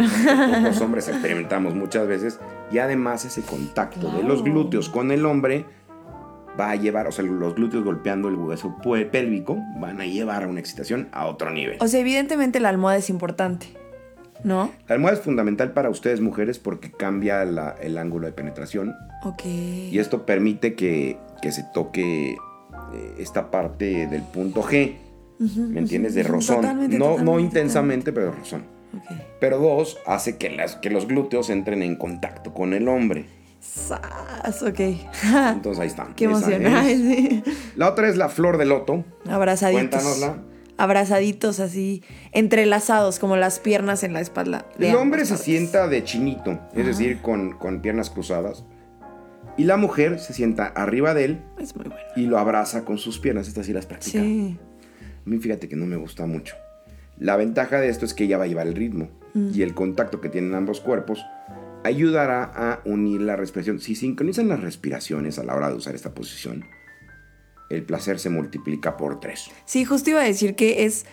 Los 0.63 0.81
hombres 0.81 1.09
experimentamos 1.09 1.75
muchas 1.75 2.07
veces. 2.07 2.41
Y 2.71 2.79
además 2.79 3.25
ese 3.25 3.43
contacto 3.43 4.11
de 4.11 4.23
los 4.23 4.43
glúteos 4.43 4.89
con 4.89 5.11
el 5.11 5.27
hombre 5.27 5.67
va 6.59 6.71
a 6.71 6.77
llevar, 6.77 7.07
o 7.07 7.13
sea, 7.13 7.25
los 7.25 7.55
glúteos 7.55 7.85
golpeando 7.85 8.29
el 8.29 8.37
hueso 8.37 8.77
pélvico 9.11 9.59
van 9.81 10.01
a 10.01 10.07
llevar 10.07 10.45
a 10.45 10.49
una 10.49 10.61
excitación 10.61 11.09
a 11.13 11.27
otro 11.27 11.51
nivel. 11.51 11.79
O 11.81 11.89
sea, 11.89 12.01
evidentemente 12.01 12.61
la 12.61 12.69
almohada 12.69 12.99
es 12.99 13.11
importante. 13.11 13.77
¿No? 14.45 14.71
La 14.89 14.95
almohada 14.97 15.17
es 15.19 15.23
fundamental 15.23 15.73
para 15.73 15.89
ustedes 15.91 16.21
mujeres 16.21 16.59
porque 16.59 16.91
cambia 16.91 17.45
la- 17.45 17.77
el 17.81 17.97
ángulo 17.99 18.27
de 18.27 18.33
penetración 18.33 18.95
Ok. 19.25 19.45
y 19.45 19.99
esto 19.99 20.27
permite 20.27 20.75
que, 20.75 21.17
que 21.41 21.53
se 21.53 21.65
toque 21.73 22.33
eh, 22.33 23.15
esta 23.19 23.51
parte 23.51 24.07
del 24.09 24.23
punto 24.23 24.63
G, 24.63 24.97
¿me 25.39 25.81
entiendes? 25.81 26.15
De 26.15 26.23
rozón. 26.25 26.57
totalmente, 26.57 26.99
no, 26.99 27.05
no 27.07 27.11
totalmente, 27.13 27.43
intensamente, 27.43 28.13
pero 28.13 28.33
rozón. 28.33 28.65
Ok. 28.97 29.17
Pero 29.41 29.59
dos, 29.59 29.99
hace 30.07 30.37
que, 30.37 30.51
las, 30.51 30.77
que 30.77 30.91
los 30.91 31.07
glúteos 31.09 31.49
entren 31.49 31.83
en 31.83 31.97
contacto 31.97 32.53
con 32.53 32.75
el 32.75 32.89
hombre. 32.89 33.25
Sas, 33.61 34.63
ok. 34.63 34.81
Entonces 35.55 35.79
ahí 35.81 35.87
está. 35.87 36.09
Qué 36.17 36.25
emoción. 36.25 36.67
es. 36.67 36.99
Sí. 37.01 37.43
La 37.77 37.89
otra 37.89 38.09
es 38.09 38.17
la 38.17 38.29
flor 38.29 38.59
de 38.59 38.67
loto. 38.67 39.05
Abrazaditos. 39.29 39.81
Cuéntanosla. 40.03 40.37
Abrazaditos 40.79 41.61
así, 41.61 42.03
entrelazados, 42.33 43.19
como 43.19 43.37
las 43.37 43.59
piernas 43.61 44.03
en 44.03 44.13
la 44.13 44.21
espalda. 44.21 44.67
El 44.79 44.97
hombre 44.97 45.25
se 45.27 45.37
sienta 45.37 45.87
de 45.89 46.03
chinito, 46.05 46.59
es 46.75 46.87
decir, 46.87 47.21
con, 47.21 47.53
con 47.59 47.81
piernas 47.83 48.11
cruzadas. 48.11 48.65
Y 49.57 49.65
la 49.65 49.77
mujer 49.77 50.19
se 50.19 50.33
sienta 50.33 50.67
arriba 50.67 51.13
de 51.15 51.25
él 51.27 51.43
Es 51.59 51.77
muy 51.77 51.85
bueno. 51.85 52.01
y 52.17 52.23
lo 52.27 52.39
abraza 52.39 52.85
con 52.85 52.97
sus 52.99 53.19
piernas. 53.19 53.49
Estas 53.49 53.67
sí 53.67 53.73
las 53.75 53.85
practica. 53.87 54.21
Sí. 54.21 54.59
A 55.25 55.29
mí 55.29 55.39
fíjate 55.39 55.69
que 55.69 55.77
no 55.77 55.85
me 55.87 55.97
gusta 55.97 56.27
mucho. 56.27 56.57
La 57.19 57.37
ventaja 57.37 57.79
de 57.79 57.89
esto 57.89 58.07
es 58.07 58.15
que 58.15 58.25
ella 58.25 58.39
va 58.39 58.45
a 58.45 58.47
llevar 58.47 58.67
el 58.67 58.75
ritmo 58.75 59.09
y 59.35 59.63
el 59.63 59.75
contacto 59.75 60.21
que 60.21 60.29
tienen 60.31 60.55
ambos 60.55 60.81
cuerpos 60.81 61.25
ayudará 61.85 62.45
a 62.55 62.81
unir 62.85 63.21
la 63.21 63.37
respiración. 63.37 63.79
Si 63.81 63.95
sincronizan 63.95 64.49
las 64.49 64.61
respiraciones 64.61 65.39
a 65.39 65.45
la 65.45 65.55
hora 65.55 65.69
de 65.69 65.75
usar 65.77 65.95
esta 65.95 66.13
posición, 66.15 66.65
el 67.73 67.85
placer 67.85 68.19
se 68.19 68.31
multiplica 68.31 68.97
por 68.97 69.19
tres. 69.19 69.51
Sí, 69.65 69.85
justo 69.85 70.11
iba 70.11 70.21
a 70.21 70.25
decir 70.25 70.55
que 70.55 70.85
es 70.85 71.07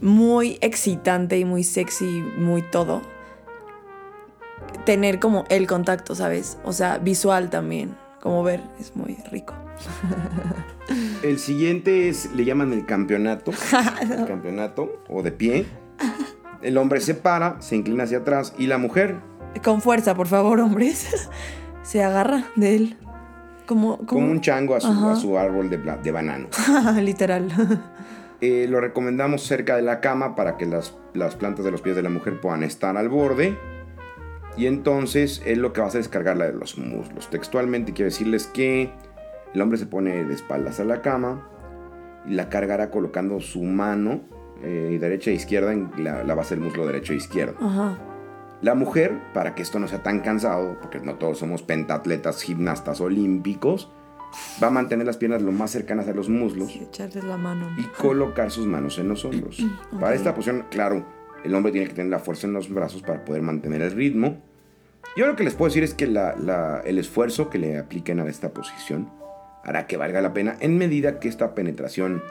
muy 0.00 0.58
excitante 0.60 1.38
y 1.38 1.44
muy 1.44 1.64
sexy, 1.64 2.22
muy 2.38 2.62
todo. 2.62 3.02
Tener 4.84 5.18
como 5.20 5.44
el 5.50 5.66
contacto, 5.66 6.14
¿sabes? 6.14 6.58
O 6.64 6.72
sea, 6.72 6.98
visual 6.98 7.50
también. 7.50 7.96
Como 8.20 8.42
ver, 8.42 8.62
es 8.80 8.96
muy 8.96 9.16
rico. 9.30 9.54
El 11.22 11.38
siguiente 11.38 12.08
es, 12.08 12.32
le 12.32 12.44
llaman 12.44 12.72
el 12.72 12.86
campeonato. 12.86 13.52
El 14.00 14.26
campeonato 14.26 15.02
o 15.08 15.22
de 15.22 15.32
pie. 15.32 15.66
El 16.62 16.78
hombre 16.78 17.00
se 17.00 17.14
para, 17.14 17.60
se 17.60 17.76
inclina 17.76 18.04
hacia 18.04 18.18
atrás 18.18 18.54
y 18.58 18.66
la 18.66 18.78
mujer 18.78 19.20
Con 19.62 19.80
fuerza, 19.80 20.14
por 20.14 20.26
favor, 20.26 20.58
hombres. 20.60 21.30
Se 21.82 22.02
agarra 22.02 22.50
de 22.56 22.76
él. 22.76 22.96
Como, 23.68 23.98
como, 23.98 24.06
como 24.08 24.30
un 24.30 24.40
chango 24.40 24.74
a 24.74 24.80
su, 24.80 24.88
a 24.88 25.14
su 25.14 25.36
árbol 25.36 25.68
de, 25.68 25.76
de 25.76 26.10
banano. 26.10 26.48
Literal. 27.00 27.48
Eh, 28.40 28.68
lo 28.68 28.80
recomendamos 28.80 29.42
cerca 29.42 29.74
de 29.74 29.82
la 29.82 30.00
cama 30.00 30.36
para 30.36 30.56
que 30.56 30.64
las, 30.64 30.94
las 31.12 31.34
plantas 31.34 31.64
de 31.64 31.72
los 31.72 31.82
pies 31.82 31.96
de 31.96 32.04
la 32.04 32.08
mujer 32.08 32.40
puedan 32.40 32.62
estar 32.62 32.96
al 32.96 33.08
borde. 33.08 33.58
Y 34.56 34.66
entonces 34.66 35.42
él 35.44 35.58
lo 35.58 35.72
que 35.72 35.80
va 35.80 35.86
a 35.86 35.88
hacer 35.88 36.02
es 36.02 36.08
cargarla 36.08 36.46
de 36.46 36.52
los 36.52 36.78
muslos. 36.78 37.28
Textualmente 37.30 37.92
quiero 37.94 38.10
decirles 38.10 38.46
que 38.46 38.92
el 39.54 39.60
hombre 39.60 39.76
se 39.76 39.86
pone 39.86 40.22
de 40.22 40.34
espaldas 40.34 40.78
a 40.78 40.84
la 40.84 41.02
cama 41.02 41.48
y 42.28 42.34
la 42.34 42.48
cargará 42.48 42.92
colocando 42.92 43.40
su 43.40 43.64
mano 43.64 44.20
eh, 44.62 44.98
derecha 45.00 45.32
e 45.32 45.34
izquierda 45.34 45.72
en 45.72 45.90
la, 45.98 46.22
la 46.22 46.34
base 46.36 46.54
del 46.54 46.62
muslo 46.62 46.86
derecho 46.86 47.14
e 47.14 47.16
izquierdo. 47.16 47.56
Ajá. 47.60 47.98
La 48.60 48.74
mujer, 48.74 49.18
para 49.34 49.54
que 49.54 49.62
esto 49.62 49.78
no 49.78 49.86
sea 49.88 50.02
tan 50.02 50.20
cansado, 50.20 50.78
porque 50.80 50.98
no 51.00 51.14
todos 51.14 51.38
somos 51.38 51.62
pentatletas, 51.62 52.42
gimnastas 52.42 53.00
olímpicos, 53.00 53.90
va 54.62 54.66
a 54.66 54.70
mantener 54.70 55.06
las 55.06 55.16
piernas 55.16 55.42
lo 55.42 55.52
más 55.52 55.70
cercanas 55.70 56.08
a 56.08 56.12
los 56.12 56.28
muslos 56.28 56.72
Sí, 56.72 56.80
echarles 56.82 57.24
la 57.24 57.36
mano. 57.36 57.68
y 57.78 57.82
colocar 58.00 58.50
sus 58.50 58.66
manos 58.66 58.98
en 58.98 59.08
los 59.08 59.24
hombros. 59.24 59.64
Para 60.00 60.14
esta 60.14 60.34
posición, 60.34 60.66
claro, 60.70 61.06
el 61.44 61.54
hombre 61.54 61.70
tiene 61.72 61.86
que 61.86 61.94
tener 61.94 62.10
la 62.10 62.18
fuerza 62.18 62.46
en 62.48 62.52
los 62.52 62.68
brazos 62.68 63.02
para 63.02 63.24
poder 63.24 63.42
mantener 63.42 63.80
el 63.80 63.92
ritmo. 63.92 64.38
Yo 65.16 65.26
lo 65.26 65.36
que 65.36 65.44
les 65.44 65.54
puedo 65.54 65.68
decir 65.70 65.84
es 65.84 65.94
que 65.94 66.06
la- 66.08 66.34
la- 66.36 66.80
el 66.84 66.98
esfuerzo 66.98 67.48
que 67.50 67.58
le 67.58 67.78
apliquen 67.78 68.18
a 68.20 68.26
esta 68.28 68.50
posición 68.52 69.08
hará 69.64 69.86
que 69.86 69.96
valga 69.96 70.20
la 70.20 70.32
pena 70.34 70.56
en 70.60 70.76
medida 70.78 71.20
que 71.20 71.28
esta 71.28 71.54
penetración 71.54 72.22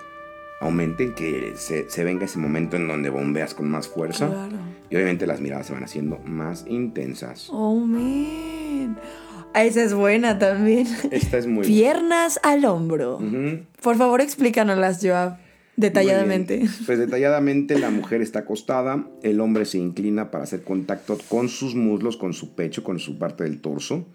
aumente, 0.60 1.14
que 1.14 1.54
se, 1.56 1.90
se 1.90 2.04
venga 2.04 2.26
ese 2.26 2.40
momento 2.40 2.76
en 2.78 2.88
donde 2.88 3.10
bombeas 3.10 3.54
con 3.54 3.70
más 3.70 3.88
fuerza. 3.88 4.28
Claro. 4.28 4.58
Y 4.90 4.96
obviamente 4.96 5.28
las 5.28 5.42
miradas 5.42 5.68
se 5.68 5.74
van 5.74 5.84
haciendo 5.84 6.20
más 6.20 6.66
intensas. 6.68 7.50
Oh, 7.52 7.76
man. 7.76 8.98
Esa 9.54 9.84
es 9.84 9.94
buena 9.94 10.38
también. 10.38 10.88
Esta 11.12 11.38
es 11.38 11.48
muy... 11.48 11.66
Piernas 11.68 12.40
al 12.44 12.66
hombro. 12.66 13.20
Por 13.82 13.98
favor, 13.98 14.22
explícanoslas, 14.22 15.00
Joab, 15.02 15.38
detalladamente. 15.76 16.66
Pues 16.86 17.00
detalladamente 17.00 17.80
la 17.80 17.90
mujer 17.90 18.22
está 18.22 18.40
acostada, 18.40 19.08
el 19.24 19.40
hombre 19.40 19.66
se 19.66 19.80
inclina 19.80 20.32
para 20.32 20.44
hacer 20.44 20.64
contacto 20.64 21.18
con 21.28 21.50
sus 21.50 21.76
muslos, 21.76 22.18
con 22.18 22.34
su 22.34 22.56
pecho, 22.56 22.84
con 22.84 23.00
su 23.00 23.18
parte 23.18 23.44
del 23.44 23.60
torso. 23.60 24.06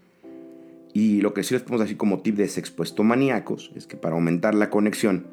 Y 0.93 1.21
lo 1.21 1.33
que 1.33 1.43
sí 1.43 1.55
les 1.55 1.63
podemos 1.63 1.81
decir 1.81 1.97
como 1.97 2.21
tip 2.21 2.35
de 2.35 2.47
sexpuestomaníacos 2.47 3.71
es 3.75 3.87
que 3.87 3.97
para 3.97 4.15
aumentar 4.15 4.53
la 4.53 4.69
conexión, 4.69 5.25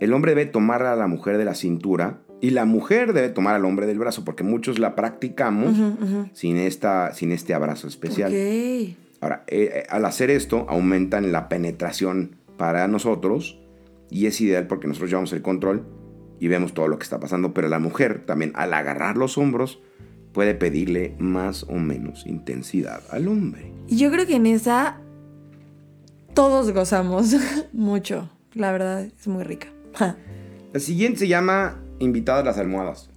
el 0.00 0.12
hombre 0.12 0.34
debe 0.34 0.46
tomar 0.46 0.82
a 0.84 0.96
la 0.96 1.06
mujer 1.06 1.38
de 1.38 1.44
la 1.44 1.54
cintura 1.54 2.20
y 2.40 2.50
la 2.50 2.64
mujer 2.64 3.12
debe 3.12 3.30
tomar 3.30 3.54
al 3.54 3.64
hombre 3.64 3.86
del 3.86 3.98
brazo, 3.98 4.24
porque 4.24 4.44
muchos 4.44 4.78
la 4.78 4.94
practicamos 4.94 5.76
sin, 6.32 6.56
esta, 6.56 7.12
sin 7.12 7.32
este 7.32 7.54
abrazo 7.54 7.88
especial. 7.88 8.32
Ahora, 9.20 9.42
eh, 9.48 9.70
eh, 9.74 9.86
al 9.90 10.04
hacer 10.04 10.30
esto, 10.30 10.66
aumentan 10.68 11.32
la 11.32 11.48
penetración 11.48 12.36
para 12.56 12.86
nosotros 12.86 13.58
y 14.10 14.26
es 14.26 14.40
ideal 14.40 14.68
porque 14.68 14.86
nosotros 14.86 15.10
llevamos 15.10 15.32
el 15.32 15.42
control 15.42 15.84
y 16.38 16.46
vemos 16.46 16.72
todo 16.72 16.86
lo 16.86 16.98
que 16.98 17.04
está 17.04 17.18
pasando, 17.18 17.52
pero 17.52 17.68
la 17.68 17.80
mujer 17.80 18.24
también 18.24 18.52
al 18.54 18.72
agarrar 18.74 19.16
los 19.16 19.36
hombros 19.36 19.80
puede 20.32 20.54
pedirle 20.54 21.16
más 21.18 21.64
o 21.64 21.74
menos 21.74 22.26
intensidad 22.26 23.02
al 23.10 23.26
hombre. 23.26 23.72
Y 23.88 23.96
yo 23.96 24.10
creo 24.12 24.26
que 24.26 24.36
en 24.36 24.46
esa 24.46 25.00
todos 26.34 26.70
gozamos 26.72 27.34
mucho. 27.72 28.30
La 28.54 28.72
verdad, 28.72 29.04
es 29.04 29.26
muy 29.26 29.42
rica. 29.44 29.68
La 30.72 30.80
siguiente 30.80 31.20
se 31.20 31.28
llama 31.28 31.82
Invitadas 31.98 32.44
las 32.44 32.58
almohadas. 32.58 33.10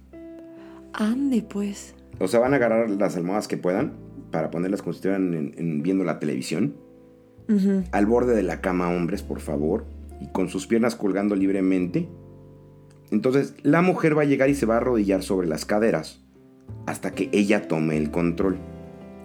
Ande, 0.94 1.42
pues. 1.42 1.94
O 2.18 2.26
sea, 2.28 2.40
van 2.40 2.52
a 2.52 2.56
agarrar 2.56 2.90
las 2.90 3.16
almohadas 3.16 3.46
que 3.48 3.56
puedan 3.56 3.92
para 4.30 4.50
ponerlas 4.50 4.80
como 4.82 4.92
si 4.92 4.98
estuvieran 4.98 5.34
en- 5.34 5.54
en- 5.56 5.82
viendo 5.82 6.04
la 6.04 6.18
televisión. 6.18 6.74
Al 7.92 8.06
borde 8.06 8.34
de 8.34 8.42
la 8.42 8.60
cama, 8.62 8.88
hombres, 8.88 9.22
por 9.22 9.40
favor. 9.40 9.84
Y 10.20 10.28
con 10.28 10.48
sus 10.48 10.66
piernas 10.66 10.94
colgando 10.96 11.36
libremente. 11.36 12.08
Entonces, 13.10 13.54
la 13.62 13.82
mujer 13.82 14.16
va 14.16 14.22
a 14.22 14.26
llegar 14.26 14.48
y 14.48 14.54
se 14.54 14.64
va 14.64 14.74
a 14.74 14.76
arrodillar 14.78 15.22
sobre 15.22 15.46
las 15.46 15.66
caderas 15.66 16.22
hasta 16.86 17.10
que 17.10 17.28
ella 17.32 17.68
tome 17.68 17.98
el 17.98 18.10
control. 18.10 18.56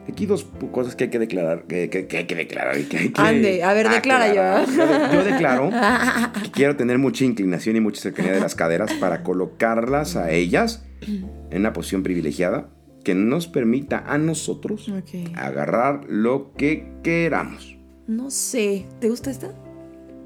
Aquí 0.10 0.26
dos 0.26 0.48
cosas 0.72 0.96
que 0.96 1.06
hay 1.06 1.10
que 1.10 1.20
declarar, 1.20 1.64
que, 1.68 1.90
que- 1.90 2.08
que 2.08 2.18
hay 2.18 2.26
que 2.26 2.36
declarar. 2.36 2.80
y 2.80 2.84
que 2.84 2.98
hay 2.98 3.10
que 3.10 3.22
Ande, 3.22 3.64
a 3.64 3.74
ver, 3.74 3.90
declara 3.90 4.26
aclarar. 4.26 4.66
yo. 4.68 4.74
Yo, 4.76 4.88
de- 4.88 5.14
yo 5.16 5.24
declaro 5.24 5.70
que 6.44 6.52
quiero 6.52 6.76
tener 6.76 6.98
mucha 6.98 7.26
inclinación 7.26 7.76
y 7.76 7.82
mucha 7.82 8.02
cercanía 8.02 8.32
de 8.32 8.40
las 8.40 8.56
caderas 8.56 8.94
para 8.94 9.24
colocarlas 9.24 10.16
a 10.16 10.32
ellas 10.32 10.86
en 11.02 11.28
una 11.52 11.74
posición 11.74 12.04
privilegiada 12.04 12.70
que 13.04 13.16
nos 13.16 13.48
permita 13.48 14.04
a 14.08 14.18
nosotros 14.18 14.92
agarrar 15.36 16.02
lo 16.10 16.54
que 16.54 16.88
queramos. 17.04 17.78
No 18.08 18.30
sé. 18.32 18.86
¿Te 19.00 19.10
gusta 19.10 19.30
esta? 19.32 19.52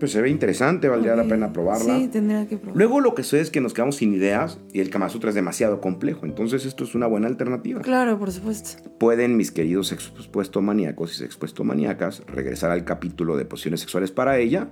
Pues 0.02 0.14
se 0.14 0.22
ve 0.24 0.32
interesante, 0.32 0.90
valdría 0.90 1.16
la 1.16 1.26
pena 1.26 1.54
probarla. 1.54 1.96
Sí, 1.96 2.08
tendría 2.08 2.48
que 2.48 2.58
probar. 2.58 2.76
Luego 2.76 3.02
lo 3.02 3.14
que 3.14 3.22
sucede 3.22 3.42
es 3.42 3.52
que 3.52 3.62
nos 3.62 3.76
quedamos 3.76 3.98
sin 3.98 4.16
ideas 4.16 4.58
y 4.74 4.80
el 4.80 4.90
Kama 4.90 5.10
Sutra 5.10 5.30
es 5.30 5.36
demasiado 5.36 5.80
complejo. 5.80 6.26
Entonces 6.26 6.66
esto 6.66 6.84
es 6.86 6.96
una 6.96 7.06
buena 7.06 7.28
alternativa. 7.28 7.82
Claro, 7.82 8.18
por 8.18 8.32
supuesto. 8.32 8.82
Pueden 8.98 9.38
mis 9.38 9.52
queridos 9.52 9.92
expuesto-maníacos 9.92 11.22
y 11.22 11.24
expuesto-maníacas 11.24 12.24
regresar 12.26 12.72
al 12.72 12.84
capítulo 12.84 13.38
de 13.38 13.46
posiciones 13.46 13.82
sexuales 13.82 14.10
para 14.10 14.40
ella 14.40 14.70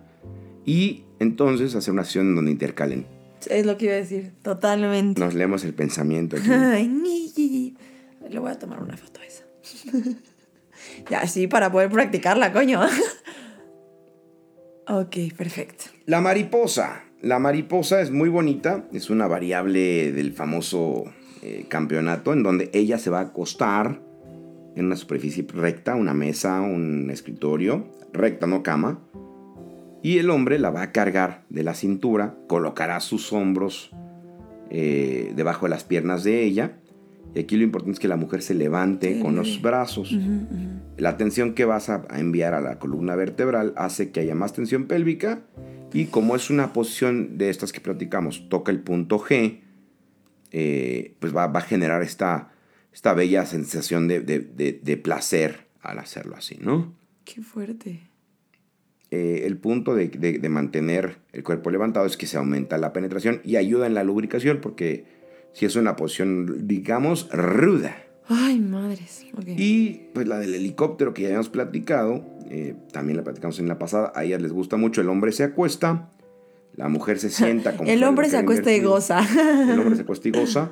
y 0.66 1.04
entonces 1.20 1.76
hacer 1.76 1.94
una 1.94 2.06
sesión 2.06 2.30
en 2.30 2.36
donde 2.36 2.50
intercalen. 2.50 3.06
Es 3.48 3.68
lo 3.68 3.78
que 3.78 3.86
iba 3.86 3.94
a 3.94 3.98
decir. 3.98 4.32
Totalmente. 4.42 5.22
Nos 5.22 5.36
leemos 5.36 5.64
el 5.64 5.76
pensamiento. 5.76 6.38
aquí. 6.38 6.50
Ay, 6.52 6.88
ni. 6.88 7.76
Le 8.28 8.40
voy 8.40 8.50
a 8.50 8.58
tomar 8.58 8.82
una 8.82 8.98
foto 8.98 9.20
a 9.22 9.26
esa. 9.26 9.44
ya, 11.12 11.28
sí, 11.28 11.46
para 11.46 11.72
poder 11.72 11.92
practicarla, 11.92 12.52
coño. 12.52 12.82
ok, 14.90 15.16
perfecto. 15.38 15.86
La 16.06 16.22
mariposa. 16.22 17.04
La 17.22 17.38
mariposa 17.38 18.02
es 18.02 18.12
muy 18.12 18.30
bonita, 18.30 18.86
es 18.94 19.10
una 19.10 19.28
variable 19.28 20.12
del 20.14 20.32
famoso 20.32 21.04
eh, 21.42 21.66
campeonato 21.68 22.32
en 22.32 22.44
donde 22.44 22.70
ella 22.74 22.98
se 22.98 23.10
va 23.10 23.20
a 23.20 23.24
acostar 23.24 24.02
en 24.76 24.86
una 24.86 24.96
superficie 24.96 25.46
recta, 25.54 25.96
una 25.96 26.14
mesa, 26.14 26.62
un 26.62 27.10
escritorio, 27.10 27.88
recta, 28.14 28.48
no 28.48 28.64
cama, 28.64 29.00
y 30.02 30.18
el 30.20 30.30
hombre 30.30 30.60
la 30.60 30.70
va 30.70 30.84
a 30.84 30.92
cargar 30.92 31.44
de 31.50 31.64
la 31.64 31.74
cintura, 31.74 32.38
colocará 32.48 33.00
sus 33.02 33.34
hombros 33.34 33.92
eh, 34.70 35.34
debajo 35.36 35.66
de 35.66 35.72
las 35.72 35.84
piernas 35.84 36.24
de 36.24 36.44
ella, 36.44 36.80
y 37.36 37.40
aquí 37.40 37.58
lo 37.58 37.64
importante 37.64 37.94
es 37.94 38.00
que 38.00 38.08
la 38.08 38.16
mujer 38.16 38.42
se 38.42 38.54
levante 38.56 39.16
Sí. 39.16 39.22
con 39.22 39.36
los 39.36 39.62
brazos. 39.62 40.16
La 40.98 41.18
tensión 41.18 41.54
que 41.54 41.66
vas 41.66 41.90
a 41.90 42.06
enviar 42.18 42.54
a 42.54 42.62
la 42.62 42.80
columna 42.80 43.16
vertebral 43.16 43.74
hace 43.78 44.12
que 44.12 44.20
haya 44.22 44.36
más 44.36 44.54
tensión 44.54 44.86
pélvica 44.88 45.42
y 45.94 46.06
como 46.06 46.36
es 46.36 46.50
una 46.50 46.74
posición 46.74 47.38
de 47.38 47.50
estas 47.50 47.72
que 47.72 47.82
platicamos, 47.82 48.50
toca 48.50 48.72
el 48.72 48.80
punto 48.80 49.20
G, 49.20 49.62
eh, 50.52 51.16
pues 51.20 51.36
va, 51.36 51.48
va 51.48 51.60
a 51.60 51.64
generar 51.64 52.02
esta, 52.02 52.52
esta 52.94 53.14
bella 53.14 53.46
sensación 53.46 54.08
de, 54.08 54.20
de- 54.22 54.40
de- 54.40 54.80
de 54.84 54.98
placer 54.98 55.68
al 55.82 56.00
hacerlo 56.00 56.36
así, 56.36 56.58
¿no? 56.62 56.94
Qué 57.26 57.42
fuerte. 57.42 58.02
Eh, 59.12 59.44
el 59.46 59.58
punto 59.58 59.96
de 59.96 60.50
mantener 60.50 61.18
el 61.34 61.44
cuerpo 61.44 61.72
levantado 61.72 62.06
es 62.06 62.16
que 62.18 62.28
se 62.28 62.38
aumenta 62.38 62.78
la 62.78 62.94
penetración 62.94 63.42
y 63.44 63.56
ayuda 63.56 63.88
en 63.88 63.94
la 63.96 64.04
lubricación 64.04 64.60
porque 64.62 65.06
si 65.54 65.66
es 65.66 65.76
una 65.76 65.96
posición, 65.96 66.68
digamos, 66.68 67.30
ruda. 67.32 67.96
Ay, 68.28 68.60
madres. 68.60 69.26
Y 69.48 70.02
pues 70.14 70.28
la 70.28 70.38
del 70.38 70.54
helicóptero 70.54 71.14
que 71.14 71.24
ya 71.24 71.30
habíamos 71.30 71.50
platicado, 71.50 72.24
eh, 72.50 72.76
también 72.92 73.18
la 73.18 73.24
platicamos 73.24 73.60
en 73.60 73.68
la 73.68 73.80
pasada, 73.80 74.12
a 74.16 74.24
ellas 74.24 74.42
les 74.42 74.52
gusta 74.52 74.78
mucho, 74.78 75.02
el 75.02 75.10
hombre 75.10 75.32
se 75.32 75.44
acuesta, 75.44 76.12
la 76.76 76.90
mujer 76.90 77.18
se 77.18 77.30
sienta 77.32 77.76
como... 77.76 77.90
el 77.92 78.04
hombre 78.04 78.30
se 78.30 78.38
acuesta 78.38 78.72
y 78.72 78.82
goza. 78.82 79.20
El 79.72 79.80
hombre 79.80 79.96
se 79.96 80.04
acuesta 80.04 80.28
y 80.28 80.32
goza, 80.40 80.72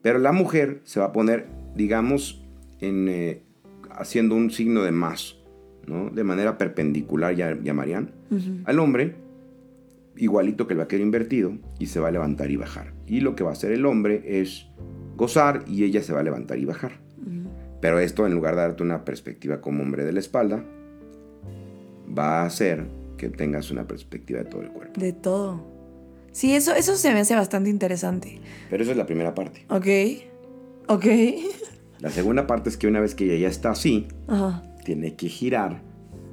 pero 0.00 0.20
la 0.20 0.30
mujer 0.30 0.80
se 0.84 1.00
va 1.00 1.06
a 1.06 1.12
poner, 1.12 1.48
digamos, 1.74 2.44
en, 2.80 3.08
eh, 3.08 3.42
haciendo 3.90 4.36
un 4.36 4.52
signo 4.52 4.82
de 4.82 4.92
más, 4.92 5.36
¿no? 5.86 6.10
De 6.10 6.22
manera 6.22 6.56
perpendicular, 6.56 7.34
ya 7.34 7.56
llamarían, 7.60 8.12
al 8.64 8.78
hombre, 8.78 9.16
igualito 10.16 10.66
que 10.66 10.74
el 10.74 10.78
vaquero 10.78 11.02
invertido, 11.02 11.52
y 11.78 11.86
se 11.86 12.00
va 12.00 12.08
a 12.08 12.10
levantar 12.10 12.50
y 12.50 12.56
bajar. 12.56 12.92
Y 13.06 13.20
lo 13.20 13.34
que 13.36 13.44
va 13.44 13.50
a 13.50 13.52
hacer 13.52 13.72
el 13.72 13.86
hombre 13.86 14.40
es 14.40 14.66
gozar 15.16 15.64
y 15.66 15.84
ella 15.84 16.02
se 16.02 16.12
va 16.12 16.20
a 16.20 16.22
levantar 16.22 16.58
y 16.58 16.64
bajar. 16.64 16.92
Ujú. 17.20 17.48
Pero 17.80 17.98
esto, 17.98 18.26
en 18.26 18.34
lugar 18.34 18.54
de 18.56 18.62
darte 18.62 18.82
una 18.82 19.04
perspectiva 19.04 19.60
como 19.60 19.82
hombre 19.82 20.04
de 20.04 20.12
la 20.12 20.20
espalda, 20.20 20.64
va 22.16 22.42
a 22.42 22.46
hacer 22.46 22.86
que 23.16 23.28
tengas 23.28 23.70
una 23.70 23.86
perspectiva 23.86 24.40
de 24.40 24.44
todo 24.46 24.62
el 24.62 24.68
cuerpo. 24.70 25.00
De 25.00 25.12
todo. 25.12 25.74
Sí, 26.32 26.54
eso, 26.54 26.74
eso 26.74 26.96
se 26.96 27.12
me 27.14 27.20
hace 27.20 27.34
bastante 27.34 27.70
interesante. 27.70 28.40
Pero 28.68 28.82
eso 28.82 28.92
es 28.92 28.98
la 28.98 29.06
primera 29.06 29.34
parte. 29.34 29.64
Ok. 29.70 29.86
Ok. 30.88 31.06
La 32.00 32.10
segunda 32.10 32.46
parte 32.46 32.68
es 32.68 32.76
que 32.76 32.86
una 32.86 33.00
vez 33.00 33.14
que 33.14 33.24
ella 33.24 33.36
ya 33.36 33.48
está 33.48 33.70
así, 33.70 34.06
Ajá. 34.28 34.62
tiene 34.84 35.16
que 35.16 35.28
girar 35.28 35.80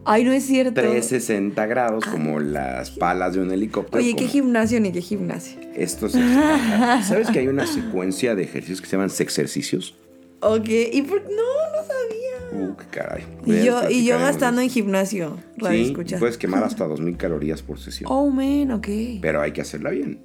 Ay, 0.06 0.24
no 0.24 0.32
es 0.34 0.46
cierto. 0.46 0.74
360 0.74 1.66
grados 1.66 2.06
como 2.06 2.40
las 2.40 2.92
palas 2.92 3.34
de 3.34 3.42
un 3.42 3.52
helicóptero. 3.52 4.04
Oye, 4.04 4.16
¿qué 4.16 4.28
gimnasio 4.28 4.80
ni 4.80 4.92
qué 4.92 5.02
gimnasio? 5.02 5.60
estos 5.76 6.12
¿Sabes 7.04 7.30
que 7.30 7.40
hay 7.40 7.48
una 7.48 7.66
secuencia 7.66 8.36
de 8.36 8.44
ejercicios 8.44 8.82
que 8.82 8.88
se 8.88 8.94
llaman 8.98 9.10
sexercicios? 9.10 9.96
Ok, 10.42 10.68
y 10.92 11.02
por... 11.04 11.22
No, 11.22 11.30
no 11.30 11.88
sabía. 11.88 12.68
Uh, 12.70 12.76
qué 12.76 12.86
caray. 12.92 13.24
Y 13.46 13.64
yo, 13.66 13.90
y 13.90 14.06
yo 14.06 14.20
gastando 14.20 14.62
en 14.62 14.70
gimnasio. 14.70 15.38
Radio 15.58 15.86
Sí, 15.86 15.92
escucha. 15.92 16.20
puedes 16.20 16.38
quemar 16.38 16.64
hasta 16.64 16.86
2000 16.88 17.16
calorías 17.18 17.62
por 17.62 17.80
sesión. 17.80 18.10
Oh, 18.12 18.30
man, 18.30 18.72
ok. 18.72 18.88
Pero 19.22 19.42
hay 19.42 19.54
que 19.54 19.62
hacerla 19.62 19.92
bien. 19.92 20.20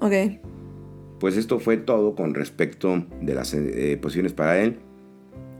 Ok. 0.00 0.12
Pues 1.18 1.36
esto 1.36 1.58
fue 1.58 1.76
todo 1.76 2.14
con 2.14 2.34
respecto 2.34 3.04
de 3.20 3.34
las 3.34 3.52
eh, 3.54 3.98
posiciones 4.00 4.32
para 4.32 4.60
él. 4.60 4.78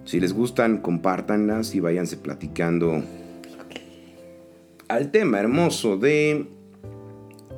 Si 0.04 0.20
les 0.20 0.32
gustan, 0.32 0.78
compártanlas 0.78 1.74
y 1.74 1.80
váyanse 1.80 2.16
platicando 2.18 3.02
al 4.88 5.10
tema 5.10 5.40
hermoso 5.40 5.96
de 5.96 6.46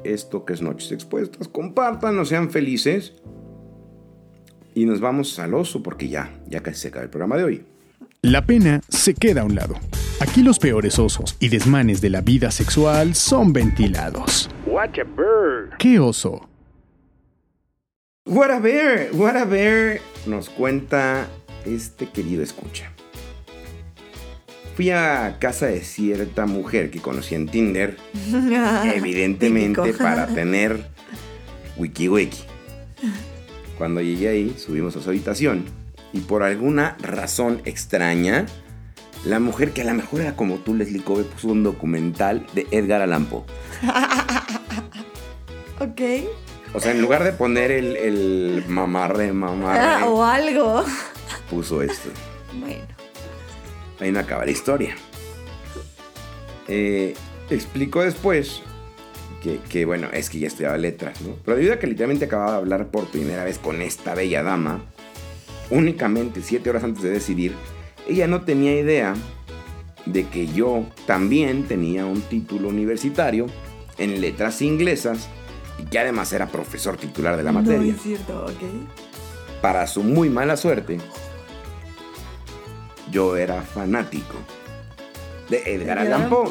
esto 0.04 0.44
que 0.44 0.52
es 0.52 0.62
Noches 0.62 0.92
Expuestas. 0.92 1.48
Compartan, 1.48 2.24
sean 2.26 2.50
felices. 2.50 3.14
Y 4.74 4.84
nos 4.84 5.00
vamos 5.00 5.38
al 5.38 5.54
oso 5.54 5.82
porque 5.82 6.08
ya, 6.08 6.30
ya 6.48 6.62
casi 6.62 6.80
se 6.80 6.88
acaba 6.88 7.04
el 7.04 7.10
programa 7.10 7.36
de 7.36 7.44
hoy. 7.44 7.64
La 8.22 8.44
pena 8.44 8.80
se 8.88 9.14
queda 9.14 9.42
a 9.42 9.44
un 9.44 9.54
lado. 9.54 9.74
Aquí 10.20 10.42
los 10.42 10.58
peores 10.58 10.98
osos 10.98 11.36
y 11.40 11.48
desmanes 11.48 12.00
de 12.00 12.10
la 12.10 12.20
vida 12.20 12.50
sexual 12.50 13.14
son 13.14 13.52
ventilados. 13.52 14.50
Watch 14.66 14.98
a 14.98 15.04
bird. 15.04 15.76
¿Qué 15.78 15.98
oso? 15.98 16.48
What 18.26 18.50
a 18.50 18.58
bear, 18.58 19.10
what 19.12 19.36
a 19.36 19.44
bear, 19.44 20.00
nos 20.26 20.50
cuenta 20.50 21.28
este 21.64 22.08
querido 22.08 22.42
escucha. 22.42 22.95
Fui 24.76 24.90
a 24.90 25.38
casa 25.40 25.66
de 25.66 25.80
cierta 25.80 26.44
mujer 26.46 26.90
que 26.90 27.00
conocí 27.00 27.34
en 27.34 27.48
Tinder, 27.48 27.96
evidentemente 28.94 29.94
para 29.94 30.26
tener 30.34 30.86
wiki 31.76 32.08
wiki. 32.08 32.44
Cuando 33.78 34.00
llegué 34.02 34.28
ahí, 34.28 34.54
subimos 34.58 34.94
a 34.96 35.02
su 35.02 35.08
habitación 35.10 35.64
y 36.12 36.20
por 36.20 36.42
alguna 36.42 36.96
razón 37.00 37.60
extraña, 37.64 38.46
la 39.24 39.40
mujer 39.40 39.72
que 39.72 39.80
a 39.80 39.84
lo 39.84 39.94
mejor 39.94 40.20
era 40.20 40.36
como 40.36 40.56
tú, 40.56 40.74
Leslie 40.74 41.02
Cove, 41.02 41.24
puso 41.24 41.48
un 41.48 41.62
documental 41.62 42.46
de 42.54 42.66
Edgar 42.70 43.00
Allan 43.02 43.26
Poe. 43.26 43.42
Ok. 45.78 46.00
O 46.72 46.80
sea, 46.80 46.92
en 46.92 47.02
lugar 47.02 47.22
de 47.22 47.32
poner 47.32 47.70
el, 47.70 47.96
el 47.96 48.64
mamarre, 48.66 49.30
mamarre, 49.32 49.78
Ah, 49.78 50.06
o 50.06 50.24
algo. 50.24 50.84
puso 51.50 51.82
esto. 51.82 52.08
Bueno. 52.58 52.82
Ahí 54.00 54.12
no 54.12 54.20
acaba 54.20 54.44
la 54.44 54.50
historia. 54.50 54.96
Eh, 56.68 57.14
explicó 57.50 58.02
después 58.02 58.62
que, 59.42 59.58
que, 59.68 59.84
bueno, 59.84 60.08
es 60.12 60.30
que 60.30 60.38
ya 60.38 60.48
estudiaba 60.48 60.76
letras, 60.76 61.20
¿no? 61.20 61.36
Pero 61.44 61.56
debido 61.56 61.74
a 61.74 61.78
que 61.78 61.86
literalmente 61.86 62.24
acababa 62.24 62.52
de 62.52 62.58
hablar 62.58 62.88
por 62.88 63.06
primera 63.06 63.44
vez 63.44 63.58
con 63.58 63.80
esta 63.82 64.14
bella 64.14 64.42
dama, 64.42 64.82
únicamente 65.70 66.42
siete 66.42 66.70
horas 66.70 66.84
antes 66.84 67.02
de 67.02 67.10
decidir, 67.10 67.54
ella 68.08 68.26
no 68.26 68.42
tenía 68.42 68.78
idea 68.78 69.14
de 70.04 70.28
que 70.28 70.46
yo 70.46 70.86
también 71.06 71.64
tenía 71.64 72.06
un 72.06 72.20
título 72.22 72.68
universitario 72.68 73.46
en 73.98 74.20
letras 74.20 74.62
inglesas 74.62 75.28
y 75.78 75.84
que 75.86 75.98
además 75.98 76.32
era 76.32 76.46
profesor 76.46 76.96
titular 76.96 77.36
de 77.36 77.42
la 77.42 77.52
materia. 77.52 77.78
No 77.78 77.96
es 77.96 78.02
cierto, 78.02 78.44
ok. 78.44 79.60
Para 79.60 79.86
su 79.86 80.02
muy 80.02 80.30
mala 80.30 80.56
suerte, 80.56 80.98
yo 83.16 83.34
era 83.34 83.62
fanático 83.62 84.34
de 85.48 85.62
Edgar 85.64 85.98
Allan 85.98 86.28
Poe. 86.28 86.50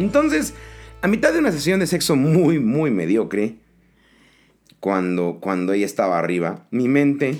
Entonces, 0.00 0.52
a 1.00 1.06
mitad 1.06 1.32
de 1.32 1.38
una 1.38 1.52
sesión 1.52 1.78
de 1.78 1.86
sexo 1.86 2.16
muy, 2.16 2.58
muy 2.58 2.90
mediocre, 2.90 3.54
cuando, 4.80 5.38
cuando 5.40 5.72
ella 5.72 5.86
estaba 5.86 6.18
arriba, 6.18 6.66
mi 6.72 6.88
mente 6.88 7.38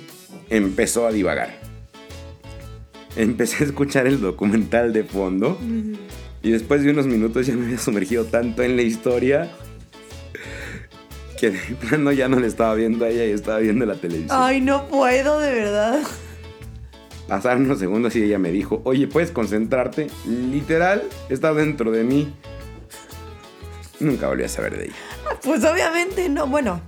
empezó 0.48 1.08
a 1.08 1.10
divagar. 1.10 1.58
Empecé 3.16 3.64
a 3.64 3.66
escuchar 3.66 4.06
el 4.06 4.20
documental 4.20 4.92
de 4.92 5.02
fondo 5.02 5.58
y 6.40 6.52
después 6.52 6.84
de 6.84 6.92
unos 6.92 7.08
minutos 7.08 7.48
ya 7.48 7.56
me 7.56 7.64
había 7.64 7.78
sumergido 7.78 8.26
tanto 8.26 8.62
en 8.62 8.76
la 8.76 8.82
historia 8.82 9.50
que 11.40 11.50
de 11.50 11.58
plano 11.80 12.12
ya 12.12 12.28
no 12.28 12.38
le 12.38 12.46
estaba 12.46 12.76
viendo 12.76 13.06
a 13.06 13.08
ella 13.08 13.24
y 13.24 13.30
estaba 13.30 13.58
viendo 13.58 13.84
la 13.84 13.96
televisión. 13.96 14.38
Ay, 14.40 14.60
no 14.60 14.86
puedo, 14.86 15.40
de 15.40 15.52
verdad. 15.52 16.00
Pasaron 17.28 17.64
unos 17.64 17.78
segundos 17.78 18.14
y 18.16 18.22
ella 18.22 18.38
me 18.38 18.50
dijo, 18.50 18.80
oye, 18.84 19.06
¿puedes 19.08 19.30
concentrarte? 19.30 20.08
Literal, 20.26 21.02
está 21.28 21.54
dentro 21.54 21.90
de 21.90 22.04
mí. 22.04 22.32
Nunca 24.00 24.28
volví 24.28 24.44
a 24.44 24.48
saber 24.48 24.76
de 24.76 24.84
ella. 24.86 24.94
Pues 25.42 25.64
obviamente 25.64 26.28
no. 26.28 26.46
Bueno, 26.46 26.80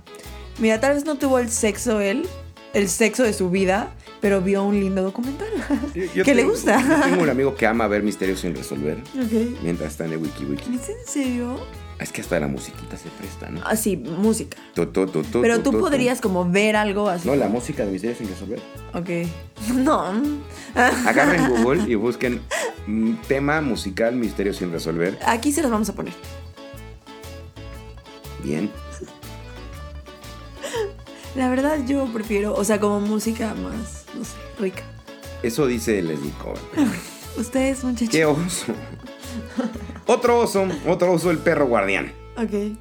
mira, 0.59 0.79
tal 0.79 0.93
vez 0.95 1.05
no 1.05 1.15
tuvo 1.15 1.39
el 1.39 1.49
sexo 1.49 2.01
él, 2.01 2.27
el 2.73 2.89
sexo 2.89 3.23
de 3.23 3.33
su 3.33 3.49
vida, 3.49 3.93
pero 4.21 4.41
vio 4.41 4.63
un 4.63 4.79
lindo 4.79 5.01
documental. 5.01 5.47
Yo- 5.95 6.03
yo 6.13 6.23
que 6.23 6.35
le 6.35 6.43
gusta. 6.43 6.79
Yo 6.81 7.01
tengo 7.09 7.23
un 7.23 7.29
amigo 7.29 7.55
que 7.55 7.65
ama 7.65 7.87
ver 7.87 8.03
misterios 8.03 8.39
sin 8.41 8.55
resolver 8.55 8.97
Ok. 9.15 9.61
mientras 9.63 9.91
está 9.91 10.05
en 10.05 10.13
el 10.13 10.17
wiki 10.19 10.45
wiki. 10.45 10.75
¿Es 10.75 10.89
en 10.89 11.05
serio? 11.05 11.59
Es 11.99 12.11
que 12.11 12.21
hasta 12.21 12.39
la 12.39 12.47
musiquita 12.47 12.95
se 12.95 13.09
presta, 13.09 13.49
¿no? 13.49 13.61
Ah, 13.65 13.75
sí, 13.75 13.97
música. 13.97 14.57
Tu, 14.75 14.85
tu, 14.87 15.07
tu, 15.07 15.23
tu, 15.23 15.41
Pero 15.41 15.61
tú 15.61 15.71
podrías 15.71 16.21
como 16.21 16.49
ver 16.49 16.75
algo 16.75 17.09
así. 17.09 17.27
No, 17.27 17.35
la 17.35 17.47
música 17.47 17.85
de 17.85 17.91
misterios 17.91 18.19
sin 18.19 18.29
resolver. 18.29 18.61
Ok. 18.93 19.09
No. 19.73 20.13
Agarren 20.75 21.49
Google 21.63 21.91
y 21.91 21.95
busquen 21.95 22.41
mm, 22.85 23.15
tema 23.27 23.59
musical 23.61 24.15
misterios 24.15 24.57
sin 24.57 24.71
resolver. 24.71 25.17
Aquí 25.25 25.51
se 25.51 25.63
los 25.63 25.71
vamos 25.71 25.89
a 25.89 25.93
poner. 25.93 26.13
Bien. 28.43 28.69
La 31.35 31.49
verdad 31.49 31.79
yo 31.85 32.05
prefiero, 32.13 32.53
o 32.55 32.63
sea, 32.63 32.79
como 32.79 32.99
música 32.99 33.53
más, 33.55 34.05
no 34.17 34.23
sé, 34.23 34.33
rica. 34.59 34.83
Eso 35.43 35.67
dice 35.67 36.01
Leslie 36.01 36.31
Cohen. 36.41 36.91
Ustedes, 37.37 37.83
muchachos. 37.83 38.09
¡Qué 38.09 38.25
oso! 38.25 38.73
Otro 40.05 40.39
oso, 40.39 40.67
otro 40.87 41.11
oso, 41.13 41.31
el 41.31 41.37
perro 41.39 41.67
guardián. 41.67 42.11
Ok. 42.37 42.77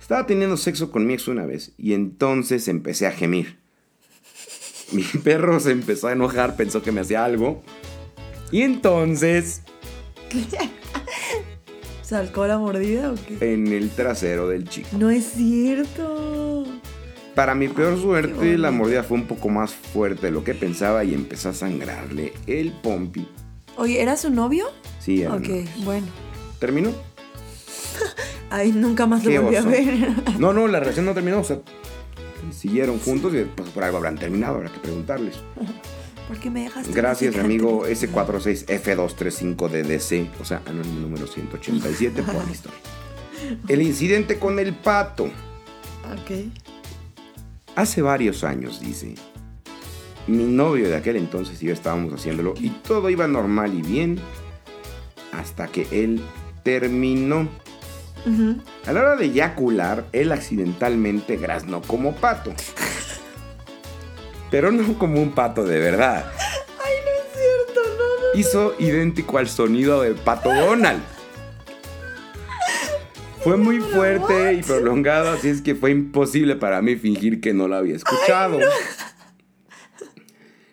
Estaba 0.00 0.26
teniendo 0.26 0.56
sexo 0.56 0.90
con 0.90 1.06
mi 1.06 1.14
ex 1.14 1.28
una 1.28 1.44
vez 1.44 1.72
y 1.76 1.92
entonces 1.94 2.68
empecé 2.68 3.06
a 3.06 3.12
gemir. 3.12 3.58
Mi 4.92 5.02
perro 5.24 5.58
se 5.60 5.72
empezó 5.72 6.08
a 6.08 6.12
enojar, 6.12 6.56
pensó 6.56 6.82
que 6.82 6.92
me 6.92 7.00
hacía 7.00 7.24
algo. 7.24 7.62
Y 8.50 8.62
entonces, 8.62 9.62
¿Salcó 12.02 12.46
la 12.46 12.58
mordida 12.58 13.12
o 13.12 13.14
qué? 13.14 13.52
en 13.52 13.68
el 13.68 13.90
trasero 13.90 14.48
del 14.48 14.68
chico. 14.68 14.88
No 14.98 15.10
es 15.10 15.24
cierto. 15.26 16.64
Para 17.34 17.54
mi 17.54 17.68
peor 17.68 18.00
suerte, 18.00 18.58
la 18.58 18.70
mordida 18.72 19.04
fue 19.04 19.16
un 19.18 19.26
poco 19.26 19.48
más 19.48 19.72
fuerte 19.72 20.26
de 20.26 20.32
lo 20.32 20.42
que 20.42 20.54
pensaba 20.54 21.04
y 21.04 21.14
empezó 21.14 21.50
a 21.50 21.54
sangrarle 21.54 22.32
el 22.48 22.72
pompi. 22.72 23.28
Oye, 23.76 24.02
¿era 24.02 24.16
su 24.16 24.30
novio? 24.30 24.66
Sí, 25.00 25.24
Ok, 25.24 25.48
bueno. 25.84 26.06
¿Terminó? 26.58 26.90
Ay, 28.50 28.72
nunca 28.72 29.06
más 29.06 29.24
lo 29.24 29.42
volví 29.42 29.56
a 29.56 29.62
ver. 29.62 30.10
No, 30.38 30.52
no, 30.52 30.68
la 30.68 30.80
relación 30.80 31.06
no 31.06 31.14
terminó. 31.14 31.40
O 31.40 31.44
sea, 31.44 31.60
siguieron 32.52 32.98
juntos 32.98 33.32
y 33.34 33.44
pues 33.44 33.70
por 33.70 33.82
algo 33.82 33.96
habrán 33.96 34.18
terminado. 34.18 34.56
Habrá 34.56 34.70
que 34.70 34.78
preguntarles. 34.78 35.36
¿Por 36.28 36.38
qué 36.38 36.50
me 36.50 36.62
dejaste? 36.62 36.92
Gracias, 36.92 37.36
amigo 37.36 37.84
antes? 37.84 38.12
S46F235DDC, 38.12 40.28
o 40.40 40.44
sea, 40.44 40.60
anónimo 40.66 41.00
número 41.00 41.26
187 41.26 42.22
por 42.22 42.44
la 42.44 42.52
historia. 42.52 42.78
El 43.66 43.82
incidente 43.82 44.38
con 44.38 44.60
el 44.60 44.74
pato. 44.74 45.24
Ok. 45.24 46.52
Hace 47.74 48.02
varios 48.02 48.44
años, 48.44 48.80
dice. 48.80 49.14
Mi 50.26 50.44
novio 50.44 50.86
de 50.88 50.96
aquel 50.96 51.16
entonces 51.16 51.62
y 51.62 51.66
yo 51.66 51.72
estábamos 51.72 52.12
haciéndolo 52.12 52.54
y 52.60 52.68
todo 52.70 53.08
iba 53.10 53.26
normal 53.26 53.74
y 53.74 53.82
bien 53.82 54.20
hasta 55.32 55.68
que 55.68 55.86
él 55.90 56.22
terminó. 56.62 57.48
A 58.86 58.92
la 58.92 59.00
hora 59.00 59.16
de 59.16 59.26
eyacular, 59.26 60.04
él 60.12 60.32
accidentalmente 60.32 61.36
graznó 61.36 61.80
como 61.82 62.14
pato. 62.14 62.52
Pero 64.50 64.70
no 64.72 64.98
como 64.98 65.22
un 65.22 65.32
pato 65.32 65.64
de 65.64 65.78
verdad. 65.78 66.30
Ay, 66.36 66.94
no 67.04 67.10
es 67.10 67.32
cierto, 67.32 67.80
no, 67.96 68.34
no. 68.34 68.38
hizo 68.38 68.74
idéntico 68.78 69.38
al 69.38 69.48
sonido 69.48 70.02
de 70.02 70.12
Pato 70.12 70.52
Donald. 70.52 71.00
Fue 73.42 73.56
muy 73.56 73.80
fuerte 73.80 74.52
y 74.54 74.62
prolongado, 74.62 75.30
así 75.30 75.48
es 75.48 75.62
que 75.62 75.74
fue 75.74 75.90
imposible 75.90 76.56
para 76.56 76.82
mí 76.82 76.96
fingir 76.96 77.40
que 77.40 77.54
no 77.54 77.68
lo 77.68 77.76
había 77.76 77.96
escuchado. 77.96 78.58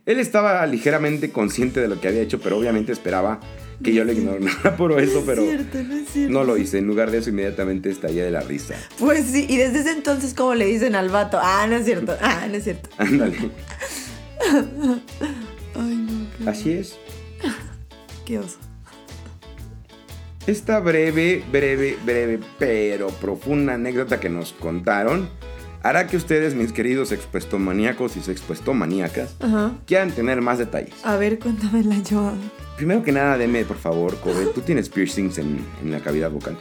Él 0.06 0.20
estaba 0.20 0.66
ligeramente 0.66 1.32
consciente 1.32 1.80
de 1.80 1.88
lo 1.88 2.02
que 2.02 2.10
había 2.10 2.22
hecho, 2.22 2.40
pero 2.40 2.58
obviamente 2.58 2.92
esperaba 2.92 3.40
que 3.84 3.94
yo 3.94 4.04
lo 4.04 4.12
ignorara 4.12 4.76
por 4.78 5.00
eso, 5.00 5.24
pero 5.26 5.44
No 5.44 5.52
es 5.52 5.58
cierto, 5.58 5.84
no 5.84 5.96
es 5.96 6.10
cierto. 6.10 6.34
no 6.34 6.44
lo 6.44 6.58
hice. 6.58 6.78
En 6.80 6.88
lugar 6.88 7.12
de 7.12 7.20
eso, 7.20 7.30
inmediatamente 7.30 7.90
estallé 7.90 8.24
de 8.24 8.32
la 8.32 8.42
risa. 8.42 8.76
Pues 8.98 9.26
sí, 9.26 9.46
y 9.48 9.58
desde 9.58 9.80
ese 9.82 9.92
entonces, 9.92 10.34
¿cómo 10.34 10.56
le 10.56 10.66
dicen 10.66 10.96
al 10.96 11.10
vato? 11.10 11.38
Ah, 11.42 11.66
no 11.70 11.76
es 11.76 11.86
cierto. 11.86 12.16
Ah, 12.22 12.48
no 12.50 12.56
es 12.56 12.64
cierto. 12.64 12.90
Ándale. 12.98 13.38
Ay, 15.76 15.96
no, 16.40 16.50
Así 16.50 16.72
es. 16.72 16.96
qué 18.26 18.40
oso. 18.40 18.58
Esta 20.48 20.80
breve, 20.80 21.44
breve, 21.52 21.98
breve, 22.06 22.40
pero 22.58 23.08
profunda 23.10 23.74
anécdota 23.74 24.20
que 24.20 24.30
nos 24.30 24.54
contaron 24.54 25.30
hará 25.84 26.08
que 26.08 26.18
ustedes, 26.18 26.56
mis 26.56 26.72
queridos 26.72 27.12
expuestomaníacos 27.12 28.16
y 28.18 28.20
expuestomaníacas, 28.32 29.36
Ajá. 29.40 29.74
quieran 29.86 30.12
tener 30.12 30.42
más 30.42 30.58
detalles. 30.58 30.94
A 31.04 31.18
ver, 31.18 31.38
cuéntamela 31.40 31.98
yo. 32.04 32.34
Primero 32.78 33.04
que 33.04 33.12
nada, 33.12 33.38
deme, 33.38 33.66
por 33.66 33.78
favor, 33.78 34.16
Kobe, 34.20 34.46
¿tú 34.54 34.62
tienes 34.62 34.88
piercings 34.88 35.38
en, 35.40 35.66
en 35.82 35.92
la 35.92 36.00
cavidad 36.00 36.30
vocal? 36.32 36.58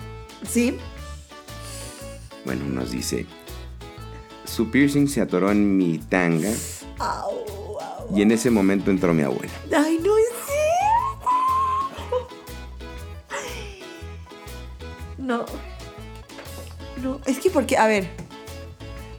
¿Sí? 0.49 0.79
Bueno, 2.45 2.65
nos 2.65 2.91
dice, 2.91 3.27
su 4.45 4.71
piercing 4.71 5.09
se 5.09 5.21
atoró 5.21 5.51
en 5.51 5.77
mi 5.77 5.99
tanga 5.99 6.51
Au, 6.99 7.79
au. 7.79 8.17
y 8.17 8.23
en 8.23 8.31
ese 8.31 8.51
momento 8.51 8.91
entró 8.91 9.13
mi 9.13 9.23
abuela. 9.25 9.53
Ay, 9.77 10.01
no 10.03 10.17
es 10.17 10.29
cierto. 10.47 12.29
No. 15.19 15.45
No, 17.03 17.21
es 17.27 17.39
que 17.39 17.51
porque, 17.51 17.77
a 17.77 17.87
ver, 17.87 18.09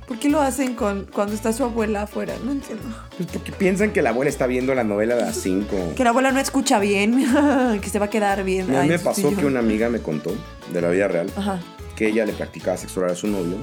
¿por 0.08 0.18
qué 0.18 0.30
lo 0.30 0.42
hacen 0.42 0.74
con, 0.74 1.06
cuando 1.06 1.36
está 1.36 1.54
su 1.54 1.64
abuela 1.64 2.04
afuera? 2.04 2.34
No 2.44 2.52
entiendo. 2.52 2.84
Pues 3.18 3.30
porque 3.32 3.52
piensan 3.52 3.92
que 3.92 4.02
la 4.02 4.10
abuela 4.10 4.30
está 4.30 4.48
viendo 4.48 4.74
la 4.74 4.84
novela 4.84 5.16
de 5.16 5.22
las 5.24 5.36
5. 5.38 5.94
Que 5.96 6.04
la 6.04 6.12
abuela 6.12 6.32
no 6.32 6.40
escucha 6.40 6.80
bien, 6.80 7.26
que 7.82 7.90
se 7.90 8.00
va 8.00 8.06
a 8.06 8.10
quedar 8.10 8.44
bien. 8.44 8.74
A 8.76 8.84
mí 8.84 8.90
me 8.90 9.00
pasó 9.00 9.36
que 9.36 9.46
una 9.46 9.60
amiga 9.60 9.90
me 9.90 10.00
contó, 10.00 10.34
de 10.74 10.82
la 10.82 10.90
vida 10.90 11.08
real, 11.08 11.30
Ajá. 11.36 11.60
que 11.96 12.08
ella 12.08 12.26
le 12.26 12.34
practicaba 12.34 12.78
sexo 12.78 13.02
oral 13.02 13.12
a 13.12 13.16
su 13.16 13.28
novio, 13.28 13.58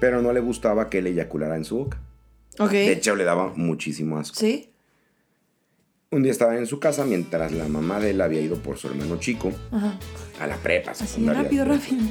pero 0.00 0.22
no 0.22 0.32
le 0.32 0.40
gustaba 0.40 0.88
que 0.88 0.98
él 0.98 1.08
eyaculara 1.08 1.56
en 1.56 1.64
su 1.64 1.78
boca. 1.78 1.98
Ok. 2.58 2.70
De 2.70 2.92
hecho, 2.92 3.16
le 3.16 3.24
daba 3.24 3.52
muchísimo 3.54 4.18
asco. 4.18 4.36
¿Sí? 4.38 4.70
Un 6.10 6.22
día 6.22 6.32
estaba 6.32 6.56
en 6.58 6.66
su 6.66 6.78
casa 6.78 7.06
mientras 7.06 7.52
la 7.52 7.66
mamá 7.68 7.98
de 7.98 8.10
él 8.10 8.20
había 8.20 8.42
ido 8.42 8.56
por 8.56 8.76
su 8.76 8.88
hermano 8.88 9.16
chico 9.16 9.50
Ajá. 9.72 9.94
a 10.38 10.46
la 10.46 10.56
prepa. 10.56 10.90
Así, 10.90 11.26
rápido, 11.26 11.64
rápido. 11.64 12.02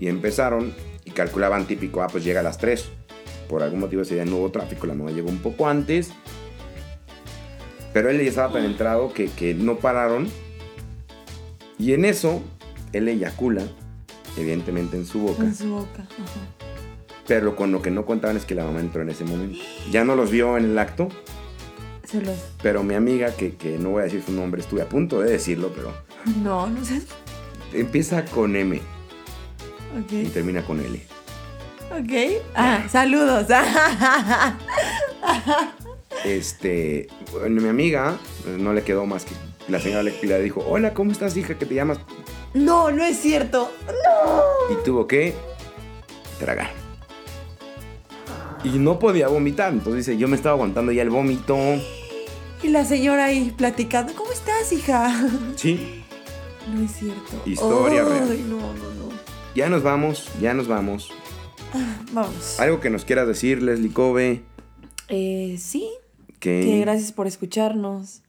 Y 0.00 0.08
empezaron 0.08 0.74
y 1.04 1.12
calculaban 1.12 1.66
típico, 1.66 2.02
ah, 2.02 2.08
pues 2.08 2.24
llega 2.24 2.40
a 2.40 2.42
las 2.42 2.58
3. 2.58 2.90
Por 3.48 3.62
algún 3.62 3.80
motivo 3.80 4.02
ese 4.02 4.14
día 4.14 4.24
no 4.24 4.36
hubo 4.36 4.50
tráfico, 4.50 4.86
la 4.86 4.94
mamá 4.94 5.10
llegó 5.10 5.28
un 5.28 5.38
poco 5.38 5.68
antes. 5.68 6.10
Pero 7.92 8.10
él 8.10 8.18
ya 8.22 8.28
estaba 8.28 8.52
tan 8.52 8.64
entrado 8.64 9.12
que, 9.12 9.26
que 9.30 9.54
no 9.54 9.76
pararon. 9.78 10.28
Y 11.78 11.92
en 11.94 12.04
eso, 12.04 12.42
él 12.92 13.08
eyacula, 13.08 13.62
evidentemente 14.36 14.96
en 14.96 15.06
su 15.06 15.20
boca. 15.20 15.42
En 15.44 15.54
su 15.54 15.70
boca. 15.70 16.02
Ajá. 16.02 16.40
Pero 17.26 17.56
con 17.56 17.72
lo 17.72 17.82
que 17.82 17.90
no 17.90 18.04
contaban 18.06 18.36
es 18.36 18.44
que 18.44 18.54
la 18.54 18.64
mamá 18.64 18.80
entró 18.80 19.02
en 19.02 19.10
ese 19.10 19.24
momento. 19.24 19.58
Ya 19.90 20.04
no 20.04 20.16
los 20.16 20.30
vio 20.30 20.56
en 20.56 20.64
el 20.64 20.78
acto, 20.78 21.08
Se 22.04 22.20
los. 22.22 22.36
pero 22.62 22.82
mi 22.82 22.94
amiga, 22.94 23.32
que, 23.36 23.54
que 23.54 23.78
no 23.78 23.90
voy 23.90 24.00
a 24.00 24.04
decir 24.04 24.22
su 24.24 24.32
nombre, 24.32 24.60
estuve 24.62 24.82
a 24.82 24.88
punto 24.88 25.20
de 25.20 25.30
decirlo, 25.30 25.70
pero 25.74 25.92
No, 26.42 26.66
no 26.68 26.84
sé. 26.84 27.02
empieza 27.74 28.24
con 28.24 28.56
M 28.56 28.80
y 30.10 30.24
termina 30.26 30.62
con 30.64 30.80
L. 30.80 31.00
Ok. 31.90 32.42
Ah, 32.54 32.84
saludos. 32.90 33.46
Este, 36.24 37.06
bueno, 37.30 37.60
mi 37.60 37.68
amiga 37.68 38.18
pues, 38.42 38.58
no 38.58 38.72
le 38.72 38.82
quedó 38.82 39.06
más 39.06 39.24
que 39.24 39.34
la 39.68 39.78
señora 39.78 40.02
le, 40.02 40.14
le 40.20 40.42
dijo, 40.42 40.64
hola, 40.66 40.92
¿cómo 40.94 41.12
estás, 41.12 41.36
hija? 41.36 41.56
¿Qué 41.56 41.64
te 41.66 41.74
llamas? 41.74 41.98
No, 42.54 42.90
no 42.90 43.04
es 43.04 43.18
cierto. 43.18 43.70
Y 44.72 44.84
tuvo 44.84 45.06
que 45.06 45.34
tragar. 46.40 46.70
Y 48.64 48.70
no 48.78 48.98
podía 48.98 49.28
vomitar, 49.28 49.72
entonces 49.72 50.06
dice, 50.06 50.18
yo 50.18 50.26
me 50.26 50.36
estaba 50.36 50.54
aguantando 50.54 50.90
ya 50.90 51.02
el 51.02 51.10
vómito. 51.10 51.56
Y 52.62 52.68
la 52.68 52.84
señora 52.84 53.26
ahí 53.26 53.54
platicando. 53.56 54.14
¿Cómo 54.14 54.32
estás, 54.32 54.72
hija? 54.72 55.14
Sí, 55.56 56.04
No 56.74 56.84
es 56.84 56.92
cierto. 56.92 57.42
Historia 57.46 58.04
real. 58.04 58.50
no, 58.50 58.56
no, 58.56 58.72
no. 58.72 59.10
ya 59.54 59.68
nos 59.68 59.82
vamos, 59.82 60.28
ya 60.40 60.54
nos 60.54 60.66
vamos. 60.66 61.12
Vamos. 62.12 62.58
Algo 62.60 62.80
que 62.80 62.90
nos 62.90 63.04
quieras 63.04 63.26
decir, 63.26 63.62
Leslie 63.62 63.92
Kobe. 63.92 64.42
Eh, 65.08 65.56
sí, 65.58 65.88
Que... 66.38 66.60
que 66.62 66.80
gracias 66.80 67.12
por 67.12 67.26
escucharnos. 67.26 68.22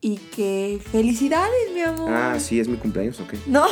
Y 0.00 0.16
que 0.34 0.80
felicidades, 0.92 1.72
mi 1.74 1.80
amor. 1.80 2.08
Ah, 2.12 2.38
sí, 2.38 2.60
es 2.60 2.68
mi 2.68 2.76
cumpleaños, 2.76 3.18
ok. 3.20 3.34
No, 3.46 3.66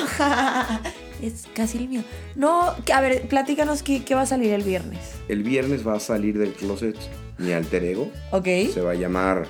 es 1.22 1.46
casi 1.54 1.78
el 1.78 1.88
mío. 1.88 2.02
No, 2.34 2.74
que- 2.84 2.92
a 2.92 3.00
ver, 3.00 3.28
platícanos 3.28 3.82
qué, 3.82 4.04
qué 4.04 4.14
va 4.16 4.22
a 4.22 4.26
salir 4.26 4.52
el 4.52 4.62
viernes. 4.62 5.12
El 5.28 5.42
viernes 5.44 5.86
va 5.86 5.94
a 5.94 6.00
salir 6.00 6.36
del 6.38 6.52
closet 6.52 6.96
mi 7.38 7.52
alter 7.52 7.84
ego. 7.84 8.10
¿Ok? 8.32 8.46
Se 8.72 8.80
va 8.80 8.90
a 8.92 8.94
llamar 8.94 9.46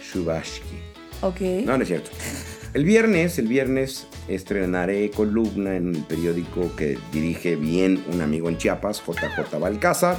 Shubashki. 0.00 0.62
Ok. 1.20 1.40
No, 1.64 1.76
no 1.76 1.82
es 1.82 1.88
cierto. 1.88 2.10
El 2.76 2.84
viernes, 2.84 3.38
el 3.38 3.48
viernes 3.48 4.06
estrenaré 4.28 5.10
columna 5.10 5.76
en 5.76 5.94
el 5.94 6.02
periódico 6.02 6.76
que 6.76 6.98
dirige 7.10 7.56
bien 7.56 8.04
un 8.12 8.20
amigo 8.20 8.50
en 8.50 8.58
Chiapas, 8.58 9.02
JJ 9.02 9.58
Balcázar, 9.58 10.18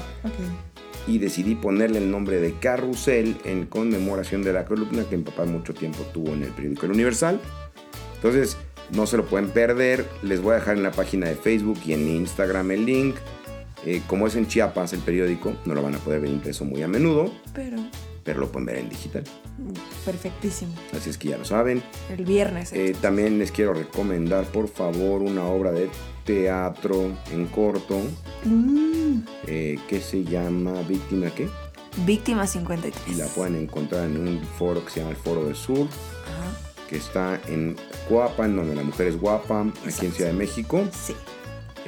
y 1.06 1.20
decidí 1.20 1.54
ponerle 1.54 2.00
el 2.00 2.10
nombre 2.10 2.40
de 2.40 2.54
Carrusel 2.58 3.38
en 3.46 3.68
conmemoración 3.68 4.42
de 4.42 4.54
la 4.54 4.66
columna 4.66 5.04
que 5.08 5.18
mi 5.18 5.24
papá 5.24 5.46
mucho 5.46 5.76
tiempo 5.76 6.00
tuvo 6.12 6.34
en 6.34 6.42
el 6.42 6.50
periódico 6.50 6.88
El 6.88 6.94
Universal. 6.94 7.40
Entonces, 8.16 8.58
no 8.92 9.06
se 9.06 9.18
lo 9.18 9.28
pueden 9.28 9.52
perder. 9.52 10.08
Les 10.24 10.42
voy 10.42 10.54
a 10.54 10.56
dejar 10.56 10.78
en 10.78 10.84
la 10.84 10.92
página 10.92 11.28
de 11.28 11.36
Facebook 11.36 11.78
y 11.86 11.94
en 11.94 12.08
Instagram 12.08 12.72
el 12.72 12.88
link. 12.88 13.18
Eh, 13.86 14.02
como 14.08 14.26
es 14.26 14.36
en 14.36 14.48
Chiapas 14.48 14.94
el 14.94 15.02
periódico, 15.02 15.54
no 15.66 15.76
lo 15.76 15.84
van 15.84 15.94
a 15.94 16.00
poder 16.00 16.22
ver 16.22 16.32
impreso 16.32 16.66
muy 16.66 16.82
a 16.82 16.88
menudo, 16.88 17.32
Pero, 17.54 17.78
pero 18.28 18.42
lo 18.42 18.52
pueden 18.52 18.66
ver 18.68 18.78
en 18.78 18.90
digital. 18.90 19.24
perfectísimo. 20.06 20.74
Así 20.96 21.10
es 21.10 21.18
que 21.18 21.30
ya 21.30 21.38
lo 21.38 21.46
saben. 21.46 21.82
El 22.16 22.26
viernes. 22.26 22.72
Eh, 22.74 22.94
también 23.02 23.40
les 23.40 23.52
quiero 23.52 23.74
recomendar, 23.74 24.44
por 24.46 24.68
favor, 24.68 25.22
una 25.22 25.46
obra 25.46 25.72
de 25.72 25.90
teatro 26.26 27.18
en 27.32 27.48
corto 27.48 28.00
Mm, 28.44 29.22
eh, 29.48 29.80
que 29.88 30.00
se 30.02 30.24
llama 30.24 30.74
Víctima 30.88 31.32
qué? 31.32 31.48
Víctima 32.06 32.46
53. 32.46 33.16
Y 33.16 33.16
la 33.18 33.26
pueden 33.28 33.56
encontrar 33.56 34.06
en 34.06 34.18
un 34.18 34.42
foro 34.60 34.84
que 34.86 34.92
se 34.92 35.00
llama 35.00 35.12
el 35.12 35.18
Foro 35.18 35.46
del 35.46 35.56
Sur, 35.56 35.88
Ajá. 35.88 36.86
que 36.90 36.98
está 36.98 37.40
en 37.48 37.76
Guapa, 38.10 38.46
en 38.46 38.56
donde 38.58 38.76
la 38.76 38.84
mujer 38.84 39.08
es 39.08 39.18
guapa, 39.20 39.62
aquí 39.86 40.06
en. 40.06 40.12
Ciudad 40.12 40.32
de 40.32 40.38
México. 40.38 40.84
Sí. 40.92 41.16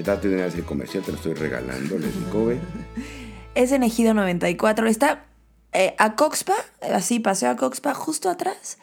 Date 0.03 0.29
de 0.29 0.35
una 0.35 0.45
vez 0.45 0.55
el 0.55 0.63
comercial, 0.63 1.03
te 1.03 1.11
lo 1.11 1.17
estoy 1.17 1.33
regalando, 1.33 1.99
Leslie 1.99 2.29
Kobe. 2.31 2.59
Es 3.55 3.71
en 3.73 3.83
Ejido 3.83 4.13
94. 4.13 4.87
Está 4.87 5.25
eh, 5.73 5.95
a 5.97 6.15
Coxpa, 6.15 6.55
así 6.81 7.19
paseo 7.19 7.49
a 7.51 7.55
Coxpa, 7.55 7.93
justo 7.93 8.29
atrás. 8.29 8.77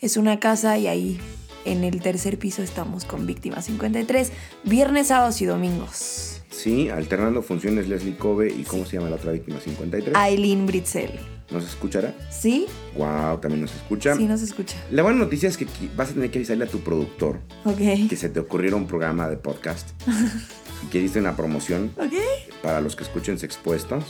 Es 0.00 0.16
una 0.16 0.38
casa 0.40 0.76
y 0.78 0.86
ahí 0.86 1.20
en 1.64 1.84
el 1.84 2.00
tercer 2.02 2.38
piso 2.38 2.62
estamos 2.62 3.04
con 3.04 3.26
Víctima 3.26 3.62
53. 3.62 4.32
Viernes, 4.64 5.06
sábados 5.08 5.40
y 5.40 5.46
domingos. 5.46 6.42
Sí, 6.50 6.88
alternando 6.88 7.42
funciones 7.42 7.88
Leslie 7.88 8.16
Kobe 8.16 8.52
y 8.52 8.62
¿cómo 8.64 8.84
se 8.86 8.96
llama 8.96 9.10
la 9.10 9.16
otra 9.16 9.32
víctima? 9.32 9.58
53. 9.60 10.14
Aileen 10.14 10.66
Britzel. 10.66 11.18
¿Nos 11.50 11.64
escuchará? 11.64 12.14
¿Sí? 12.30 12.66
Wow, 12.96 13.38
también 13.38 13.60
nos 13.62 13.74
escucha. 13.74 14.14
Sí, 14.16 14.24
nos 14.26 14.40
escucha. 14.40 14.76
La 14.90 15.02
buena 15.02 15.18
noticia 15.18 15.48
es 15.48 15.56
que 15.56 15.66
vas 15.96 16.10
a 16.10 16.14
tener 16.14 16.30
que 16.30 16.38
avisarle 16.38 16.64
a 16.64 16.68
tu 16.68 16.80
productor 16.80 17.40
Ok. 17.64 18.08
que 18.08 18.16
se 18.16 18.28
te 18.28 18.40
ocurriera 18.40 18.76
un 18.76 18.86
programa 18.86 19.28
de 19.28 19.36
podcast 19.36 19.90
y 20.84 20.86
que 20.90 21.00
diste 21.00 21.18
una 21.18 21.36
promoción 21.36 21.92
Ok. 21.98 22.12
para 22.62 22.80
los 22.80 22.96
que 22.96 23.04
escuchen 23.04 23.38
Sexpuestas. 23.38 24.04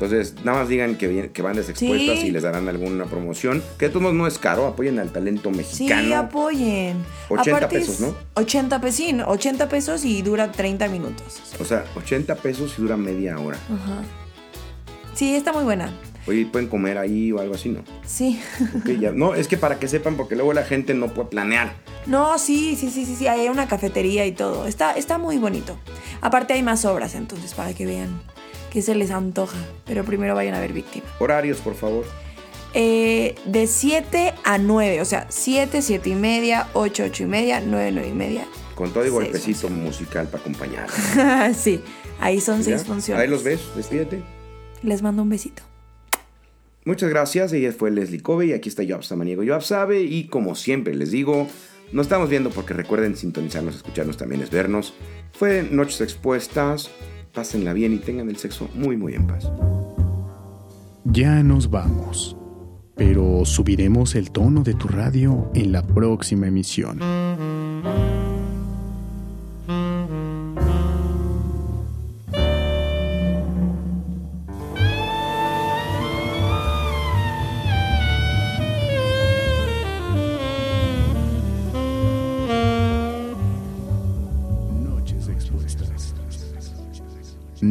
Entonces, 0.00 0.34
nada 0.44 0.60
más 0.60 0.68
digan 0.70 0.94
que, 0.96 1.30
que 1.30 1.42
van 1.42 1.56
de 1.56 1.62
Sexpuestas 1.62 2.20
Sí. 2.20 2.28
y 2.28 2.30
les 2.30 2.42
darán 2.42 2.66
alguna 2.70 3.04
promoción. 3.04 3.62
Que 3.78 3.84
de 3.86 3.88
todos 3.90 4.00
modos 4.02 4.16
no 4.16 4.26
es 4.26 4.38
caro, 4.38 4.66
apoyen 4.66 4.98
al 4.98 5.10
talento 5.12 5.50
Sí, 5.50 5.56
mexicano. 5.58 6.16
apoyen. 6.16 7.04
80 7.28 7.56
Aparte 7.58 7.78
pesos, 7.80 7.94
es 7.96 8.00
¿no? 8.00 8.14
80 8.34 8.80
pesos, 8.80 8.96
sí, 8.96 9.14
80 9.26 9.68
pesos 9.68 10.04
y 10.06 10.22
dura 10.22 10.50
30 10.52 10.88
minutos. 10.88 11.42
o 11.60 11.64
sea, 11.66 11.84
80 11.96 12.34
pesos 12.36 12.74
y 12.78 12.80
dura 12.80 12.96
media 12.96 13.38
hora. 13.38 13.58
Ajá. 13.66 14.02
Sí, 15.14 15.34
está 15.34 15.52
muy 15.52 15.64
buena. 15.64 15.92
Oye, 16.26 16.46
pueden 16.46 16.68
comer 16.68 16.96
ahí 16.96 17.30
o 17.32 17.40
algo 17.40 17.54
así, 17.54 17.68
¿no? 17.68 17.82
Sí. 18.06 18.40
Ok, 18.78 18.90
ya. 18.98 19.12
No, 19.12 19.34
es 19.34 19.48
que 19.48 19.58
para 19.58 19.78
que 19.78 19.86
sepan, 19.86 20.16
porque 20.16 20.34
luego 20.34 20.54
la 20.54 20.64
gente 20.64 20.94
no 20.94 21.08
puede 21.08 21.28
planear. 21.28 21.74
No, 22.06 22.38
sí, 22.38 22.74
sí, 22.74 22.88
sí, 22.90 23.04
sí, 23.04 23.16
sí, 23.16 23.26
hay 23.26 23.48
una 23.50 23.68
cafetería 23.68 24.24
y 24.24 24.32
todo. 24.32 24.66
Está, 24.66 24.92
está 24.92 25.18
muy 25.18 25.36
bonito. 25.36 25.76
Aparte 26.22 26.54
hay 26.54 26.62
más 26.62 26.86
obras, 26.86 27.14
entonces, 27.14 27.52
para 27.52 27.74
que 27.74 27.84
vean 27.84 28.22
que 28.70 28.82
se 28.82 28.94
les 28.94 29.10
antoja. 29.10 29.58
Pero 29.86 30.04
primero 30.04 30.34
vayan 30.34 30.54
a 30.54 30.60
ver 30.60 30.72
Víctima. 30.72 31.06
Horarios, 31.18 31.58
por 31.58 31.74
favor. 31.74 32.04
Eh, 32.72 33.34
de 33.46 33.66
7 33.66 34.32
a 34.44 34.58
9, 34.58 35.00
o 35.00 35.04
sea, 35.04 35.26
7, 35.28 35.82
7 35.82 36.10
y 36.10 36.14
media, 36.14 36.68
8, 36.74 37.04
8 37.06 37.22
y 37.24 37.26
media, 37.26 37.60
9, 37.64 37.90
9 37.92 38.08
y 38.08 38.12
media. 38.12 38.46
Con 38.76 38.92
todo 38.92 39.04
y 39.04 39.08
golpecito 39.10 39.68
musical 39.68 40.28
para 40.28 40.40
acompañar. 40.40 40.88
sí, 41.54 41.80
ahí 42.20 42.40
son 42.40 42.58
¿Ya? 42.58 42.64
seis 42.78 42.84
funciones. 42.84 43.22
Ahí 43.22 43.28
los 43.28 43.42
ves, 43.42 43.60
despídete. 43.74 44.22
Les 44.82 45.02
mando 45.02 45.22
un 45.22 45.28
besito. 45.28 45.62
Muchas 46.84 47.10
gracias, 47.10 47.52
ella 47.52 47.72
fue 47.72 47.90
Leslie 47.90 48.22
Kobe 48.22 48.46
y 48.46 48.52
aquí 48.52 48.68
está 48.68 48.82
Joab 48.88 49.02
Samaniego. 49.02 49.42
Joab 49.44 49.62
sabe 49.62 50.02
y 50.02 50.28
como 50.28 50.54
siempre 50.54 50.94
les 50.94 51.10
digo, 51.10 51.46
nos 51.92 52.06
estamos 52.06 52.30
viendo 52.30 52.50
porque 52.50 52.72
recuerden 52.72 53.16
sintonizarnos, 53.16 53.76
escucharnos 53.76 54.16
también 54.16 54.40
es 54.40 54.50
vernos. 54.50 54.94
Fue 55.32 55.62
Noches 55.62 56.00
Expuestas, 56.00 56.90
pásenla 57.32 57.72
bien 57.72 57.92
y 57.94 57.98
tengan 57.98 58.28
el 58.28 58.36
sexo 58.36 58.68
muy 58.74 58.96
muy 58.96 59.14
en 59.14 59.26
paz. 59.26 59.50
Ya 61.04 61.42
nos 61.42 61.70
vamos, 61.70 62.36
pero 62.94 63.44
subiremos 63.44 64.14
el 64.14 64.30
tono 64.30 64.62
de 64.62 64.74
tu 64.74 64.88
radio 64.88 65.50
en 65.54 65.72
la 65.72 65.82
próxima 65.86 66.46
emisión. 66.46 67.00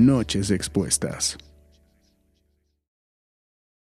Noches 0.09 0.49
expuestas. 0.49 1.37